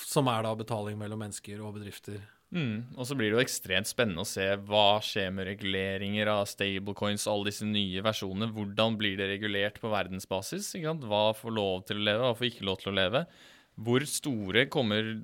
som 0.07 0.29
er 0.31 0.45
da 0.45 0.55
betaling 0.55 0.97
mellom 0.99 1.19
mennesker 1.25 1.59
og 1.63 1.75
bedrifter. 1.79 2.21
Mm. 2.55 2.95
Og 2.95 3.03
så 3.09 3.15
blir 3.17 3.31
det 3.31 3.35
jo 3.35 3.43
ekstremt 3.43 3.89
spennende 3.89 4.23
å 4.23 4.27
se 4.27 4.45
hva 4.69 5.01
skjer 5.03 5.33
med 5.35 5.49
reguleringer 5.49 6.29
av 6.31 6.45
stablecoins 6.47 7.25
og 7.27 7.33
alle 7.33 7.51
disse 7.51 7.67
nye 7.67 8.03
versjonene. 8.05 8.53
Hvordan 8.55 8.95
blir 8.99 9.17
det 9.19 9.27
regulert 9.33 9.81
på 9.83 9.91
verdensbasis? 9.91 10.71
Hva 10.79 11.25
får 11.35 11.55
lov 11.57 11.83
til 11.89 11.99
å 11.99 12.07
leve, 12.07 12.23
hva 12.23 12.37
får 12.37 12.51
ikke 12.53 12.69
lov 12.69 12.79
til 12.83 12.93
å 12.93 12.97
leve? 13.01 13.25
Hvor 13.77 14.07
store 14.09 14.63
kommer 14.71 15.17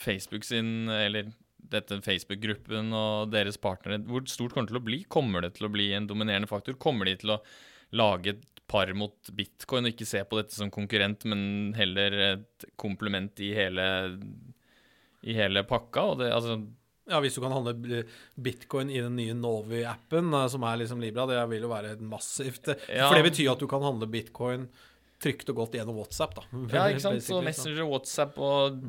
Facebook 0.00 0.46
sin, 0.46 0.88
eller 0.92 1.30
dette 1.68 1.98
Facebook-gruppen 2.04 2.92
og 2.96 3.32
deres 3.32 3.58
partnere, 3.60 4.00
hvor 4.08 4.24
stort 4.30 4.54
kommer 4.54 4.68
det 4.68 4.72
til 4.72 4.80
å 4.80 4.86
bli? 4.86 5.00
Kommer 5.10 5.44
det 5.44 5.54
til 5.58 5.68
å 5.68 5.72
bli 5.72 5.90
en 5.96 6.06
dominerende 6.08 6.48
faktor? 6.50 6.78
Kommer 6.80 7.08
de 7.08 7.16
til 7.20 7.34
å 7.34 7.42
lage 7.98 8.34
et 8.36 8.46
par 8.68 8.90
mot 8.96 9.30
bitcoin, 9.32 9.88
og 9.88 9.94
ikke 9.94 10.08
se 10.08 10.20
på 10.28 10.40
dette 10.40 10.56
som 10.56 10.72
konkurrent, 10.72 11.24
men 11.28 11.72
heller 11.76 12.16
et 12.34 12.68
komplement 12.80 13.40
i 13.40 13.54
hele, 13.56 13.86
i 15.24 15.36
hele 15.36 15.64
pakka. 15.68 16.04
Og 16.12 16.20
det, 16.20 16.28
altså 16.36 16.58
ja, 17.08 17.22
hvis 17.24 17.38
du 17.38 17.40
kan 17.40 17.54
handle 17.56 18.02
bitcoin 18.36 18.92
i 18.92 19.00
den 19.00 19.16
nye 19.16 19.36
Novi-appen, 19.36 20.28
eh, 20.36 20.46
som 20.52 20.66
er 20.68 20.82
liksom 20.82 21.00
Libra, 21.00 21.24
det 21.30 21.40
vil 21.54 21.64
jo 21.64 21.72
være 21.72 21.96
massivt. 22.04 22.74
Ja. 22.92 23.08
For 23.08 23.16
det 23.16 23.30
betyr 23.30 23.54
at 23.54 23.64
du 23.64 23.68
kan 23.70 23.84
handle 23.84 24.10
bitcoin 24.12 24.68
trygt 25.22 25.48
og 25.50 25.64
godt 25.64 25.78
gjennom 25.78 25.96
WhatsApp, 25.98 26.36
da. 26.36 26.44
Ja, 26.68 26.84
ikke 26.92 27.06
sant. 27.06 27.24
Så 27.24 27.40
Messenger, 27.42 27.88
WhatsApp 27.88 28.36
og 28.36 28.82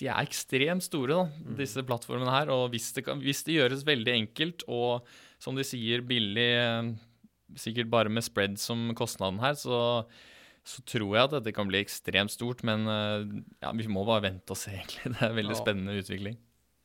De 0.00 0.08
er 0.10 0.26
ekstremt 0.26 0.82
store, 0.82 1.14
da, 1.14 1.42
mm. 1.46 1.56
disse 1.60 1.82
plattformene 1.86 2.32
her. 2.34 2.50
Og 2.54 2.68
hvis 2.74 2.90
det, 2.96 3.04
kan, 3.06 3.20
hvis 3.22 3.44
det 3.46 3.58
gjøres 3.60 3.84
veldig 3.86 4.14
enkelt 4.14 4.64
og, 4.66 5.06
som 5.42 5.54
de 5.58 5.66
sier, 5.66 6.02
billig 6.06 6.48
sikkert 7.60 7.90
bare 7.92 8.12
med 8.12 8.24
spread 8.26 8.56
som 8.60 8.88
kostnaden 8.98 9.40
her, 9.42 9.54
så, 9.58 9.78
så 10.66 10.82
tror 10.88 11.12
jeg 11.12 11.28
at 11.28 11.36
dette 11.38 11.54
kan 11.54 11.68
bli 11.70 11.82
ekstremt 11.82 12.32
stort. 12.34 12.64
Men 12.66 12.88
eh, 12.90 13.28
ja, 13.62 13.70
vi 13.76 13.86
må 13.90 14.06
bare 14.08 14.26
vente 14.30 14.54
og 14.54 14.60
se, 14.60 14.74
egentlig. 14.78 15.14
Det 15.14 15.20
er 15.20 15.30
en 15.30 15.40
veldig 15.40 15.56
ja. 15.56 15.60
spennende 15.62 15.96
utvikling. 16.00 16.40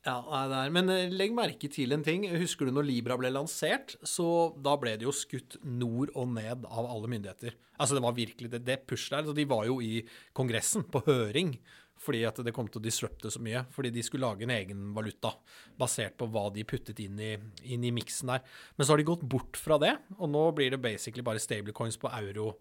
Ja, 0.06 0.16
det 0.48 0.56
er. 0.56 0.70
Men 0.72 0.92
eh, 0.92 1.12
legg 1.12 1.34
merke 1.36 1.68
til 1.72 1.92
en 1.96 2.04
ting. 2.06 2.24
Husker 2.40 2.68
du 2.68 2.76
når 2.76 2.88
Libra 2.88 3.18
ble 3.20 3.32
lansert? 3.34 3.98
Så 4.06 4.26
da 4.62 4.76
ble 4.80 4.94
det 5.00 5.08
jo 5.08 5.16
skutt 5.16 5.58
nord 5.64 6.14
og 6.14 6.30
ned 6.36 6.64
av 6.68 6.88
alle 6.88 7.10
myndigheter. 7.10 7.58
Altså 7.80 7.98
Det 7.98 8.04
var 8.06 8.16
virkelig 8.16 8.52
det, 8.54 8.64
det 8.68 8.80
pushet 8.88 9.18
der. 9.18 9.28
Så 9.28 9.36
de 9.36 9.48
var 9.50 9.66
jo 9.68 9.80
i 9.84 10.00
Kongressen, 10.36 10.86
på 10.88 11.02
høring, 11.08 11.58
fordi 12.00 12.22
at 12.24 12.38
det 12.44 12.54
kom 12.56 12.68
til 12.70 12.80
å 12.80 12.84
disrupte 12.84 13.30
så 13.32 13.42
mye. 13.44 13.64
Fordi 13.74 13.92
de 13.92 14.04
skulle 14.04 14.24
lage 14.24 14.46
en 14.46 14.54
egen 14.54 14.88
valuta 14.96 15.34
basert 15.78 16.16
på 16.20 16.30
hva 16.32 16.46
de 16.54 16.64
puttet 16.68 17.02
inn 17.04 17.20
i, 17.20 17.34
inn 17.68 17.84
i 17.84 17.92
miksen 17.94 18.32
der. 18.32 18.44
Men 18.76 18.86
så 18.86 18.94
har 18.94 19.02
de 19.02 19.08
gått 19.10 19.26
bort 19.36 19.60
fra 19.60 19.76
det, 19.82 19.92
og 20.16 20.32
nå 20.32 20.46
blir 20.56 20.72
det 20.72 20.82
basically 20.82 21.24
bare 21.26 21.42
stablecoins 21.42 22.00
på 22.00 22.12
euro, 22.22 22.54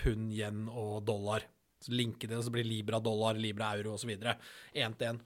pund, 0.00 0.32
yen 0.32 0.66
og 0.72 1.02
dollar. 1.08 1.44
Så 1.84 1.92
linke 1.94 2.26
det, 2.26 2.38
og 2.38 2.46
så 2.46 2.54
blir 2.54 2.66
Libra 2.66 2.98
dollar, 3.02 3.38
Libra 3.38 3.74
euro 3.76 3.94
osv. 3.98 4.14
Én 4.16 4.96
til 4.98 5.12
én. 5.12 5.20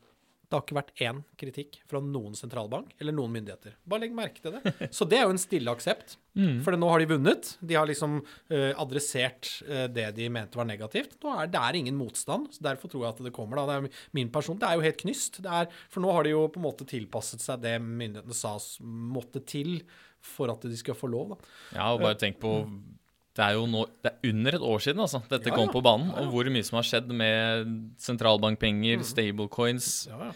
Det 0.52 0.58
har 0.58 0.64
ikke 0.66 0.76
vært 0.76 0.98
én 1.00 1.20
kritikk 1.40 1.78
fra 1.88 2.02
noen 2.04 2.34
sentralbank 2.36 2.90
eller 3.00 3.14
noen 3.16 3.32
myndigheter. 3.32 3.78
Bare 3.88 4.04
legg 4.04 4.12
merke 4.16 4.42
til 4.44 4.58
det. 4.58 4.74
Så 4.96 5.06
det 5.08 5.16
er 5.16 5.24
jo 5.24 5.32
en 5.32 5.40
stille 5.40 5.72
aksept. 5.72 6.18
For 6.64 6.76
nå 6.76 6.90
har 6.92 7.00
de 7.00 7.08
vunnet. 7.08 7.54
De 7.64 7.76
har 7.76 7.88
liksom 7.88 8.18
uh, 8.20 8.72
adressert 8.80 9.48
uh, 9.64 9.86
det 9.88 10.10
de 10.16 10.28
mente 10.32 10.60
var 10.60 10.68
negativt. 10.68 11.16
Nå 11.24 11.32
er 11.40 11.48
det 11.52 11.64
er 11.64 11.80
ingen 11.80 11.96
motstand, 11.96 12.50
så 12.52 12.68
derfor 12.68 12.92
tror 12.92 13.06
jeg 13.06 13.16
at 13.16 13.24
det 13.30 13.34
kommer. 13.36 13.62
da. 13.62 13.66
Det 13.80 13.80
er 13.80 14.06
min 14.20 14.32
person. 14.32 14.60
Det 14.60 14.68
er 14.68 14.76
jo 14.76 14.84
helt 14.84 15.00
knyst. 15.00 15.40
Det 15.44 15.58
er, 15.62 15.72
for 15.92 16.04
nå 16.04 16.12
har 16.12 16.28
de 16.28 16.36
jo 16.36 16.46
på 16.52 16.60
en 16.60 16.68
måte 16.68 16.88
tilpasset 16.88 17.44
seg 17.44 17.64
det 17.64 17.78
myndighetene 17.80 18.36
sa 18.36 18.58
måtte 18.84 19.40
til 19.48 19.78
for 20.22 20.52
at 20.52 20.68
de 20.68 20.76
skal 20.78 20.96
få 20.96 21.08
lov. 21.10 21.32
da. 21.32 21.52
Ja, 21.78 21.88
og 21.94 22.04
bare 22.04 22.20
tenk 22.20 22.40
på 22.44 22.60
Det 23.32 23.40
er 23.46 23.54
jo 23.56 23.64
nå, 23.66 23.86
det 24.04 24.10
er 24.12 24.28
under 24.28 24.54
et 24.58 24.64
år 24.68 24.80
siden 24.84 25.00
altså, 25.00 25.22
dette 25.30 25.48
Ja, 25.48 25.54
kom 25.56 25.68
ja. 25.70 25.72
på 25.72 25.80
banen. 25.82 26.10
Og 26.20 26.32
hvor 26.34 26.50
mye 26.52 26.64
som 26.68 26.76
har 26.76 26.84
skjedd 26.84 27.08
med 27.16 27.70
sentralbankpenger, 27.98 28.98
Mm. 29.00 29.04
stablecoins, 29.08 30.08
Ja, 30.10 30.18
ja. 30.28 30.32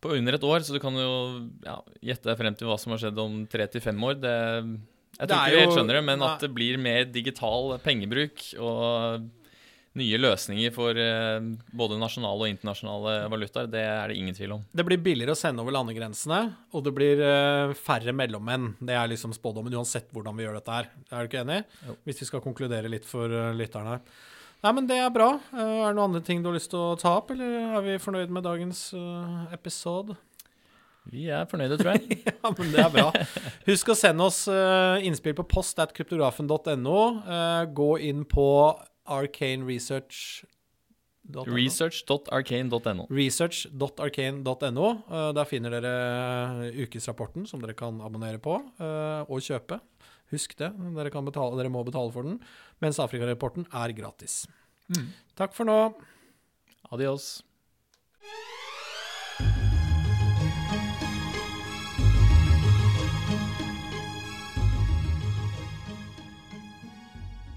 på 0.00 0.14
under 0.16 0.32
et 0.38 0.44
år. 0.44 0.60
Så 0.64 0.72
du 0.72 0.78
kan 0.80 0.94
jo 0.94 1.48
ja, 1.64 1.80
gjette 2.02 2.24
deg 2.30 2.38
frem 2.38 2.54
til 2.56 2.68
hva 2.70 2.78
som 2.80 2.92
har 2.94 2.98
skjedd 3.02 3.18
om 3.18 3.46
tre 3.46 3.66
til 3.68 3.80
fem 3.84 3.98
år. 4.02 4.14
Det, 4.22 4.34
jeg 5.18 5.28
tror 5.28 5.38
ikke 5.44 5.54
vi 5.56 5.60
helt 5.60 5.76
skjønner 5.76 5.98
det, 5.98 6.04
men 6.04 6.18
nei. 6.20 6.28
at 6.34 6.40
det 6.40 6.50
blir 6.54 6.78
mer 6.78 7.04
digital 7.04 7.78
pengebruk 7.84 8.44
og 8.58 9.28
nye 9.98 10.20
løsninger 10.20 10.72
for 10.74 10.98
eh, 10.98 11.38
både 11.76 11.98
nasjonale 12.00 12.46
og 12.46 12.52
internasjonale 12.52 13.14
valutaer, 13.32 13.68
det 13.70 13.82
er 13.84 14.12
det 14.12 14.18
ingen 14.20 14.36
tvil 14.36 14.56
om. 14.56 14.64
Det 14.72 14.86
blir 14.86 15.02
billigere 15.02 15.34
å 15.34 15.38
sende 15.38 15.64
over 15.64 15.74
landegrensene, 15.76 16.40
og 16.72 16.86
det 16.86 16.94
blir 16.96 17.22
eh, 17.24 17.74
færre 17.78 18.14
mellommenn. 18.16 18.72
Det 18.78 18.96
er 18.96 19.10
liksom 19.12 19.34
spådommen, 19.36 19.74
uansett 19.74 20.08
hvordan 20.14 20.38
vi 20.38 20.46
gjør 20.46 20.58
dette 20.60 20.78
her. 20.78 20.90
Er 21.10 21.20
du 21.20 21.30
ikke 21.30 21.44
enig? 21.44 21.60
Jo. 21.88 21.98
Hvis 22.08 22.22
vi 22.24 22.30
skal 22.30 22.44
konkludere 22.44 22.92
litt 22.92 23.06
for 23.08 23.32
uh, 23.32 23.50
lytterne 23.56 23.96
her. 23.96 24.06
Nei, 24.64 24.72
men 24.74 24.88
det 24.90 24.96
er 24.98 25.12
bra. 25.14 25.32
Eh, 25.52 25.74
er 25.82 25.90
det 25.90 25.98
noen 25.98 26.08
andre 26.08 26.24
ting 26.26 26.40
du 26.42 26.50
har 26.50 26.58
lyst 26.58 26.72
til 26.72 26.80
å 26.80 26.96
ta 26.98 27.18
opp, 27.20 27.34
eller 27.34 27.76
er 27.78 27.84
vi 27.86 28.00
fornøyd 28.02 28.32
med 28.34 28.46
dagens 28.46 28.88
episode? 29.54 30.16
Vi 31.08 31.24
er 31.32 31.48
fornøyde, 31.48 31.78
tror 31.80 31.96
jeg. 31.96 32.20
Ja, 32.42 32.52
men 32.52 32.72
det 32.72 32.82
er 32.82 32.92
bra. 32.92 33.08
Husk 33.68 33.92
å 33.92 33.96
sende 33.96 34.26
oss 34.28 34.42
eh, 34.52 35.06
innspill 35.08 35.36
på 35.38 35.46
post 35.48 35.80
at 35.82 35.94
kryptografen.no. 35.96 37.00
Eh, 37.24 37.62
gå 37.74 37.90
inn 38.10 38.24
på 38.28 38.46
Arcane 39.08 39.64
Research. 39.66 40.44
Research.arcane.no. 41.28 43.06
Research.arcane.no. 43.10 44.86
Eh, 45.10 45.32
Der 45.36 45.44
finner 45.44 45.74
dere 45.76 45.92
eh, 46.70 46.78
ukesrapporten 46.86 47.44
som 47.46 47.60
dere 47.60 47.74
kan 47.76 48.00
abonnere 48.00 48.40
på 48.40 48.54
eh, 48.80 49.28
og 49.28 49.42
kjøpe. 49.44 49.80
Husk 50.32 50.54
det, 50.60 50.70
dere, 50.96 51.10
kan 51.12 51.24
betale, 51.24 51.56
dere 51.56 51.72
må 51.72 51.82
betale 51.84 52.12
for 52.12 52.24
den. 52.24 52.38
Mens 52.84 53.00
Afrikarapporten 53.00 53.64
er 53.72 53.92
gratis. 53.96 54.42
Takk 55.36 55.52
for 55.56 55.68
nå. 55.68 55.76
Adios. 56.92 57.42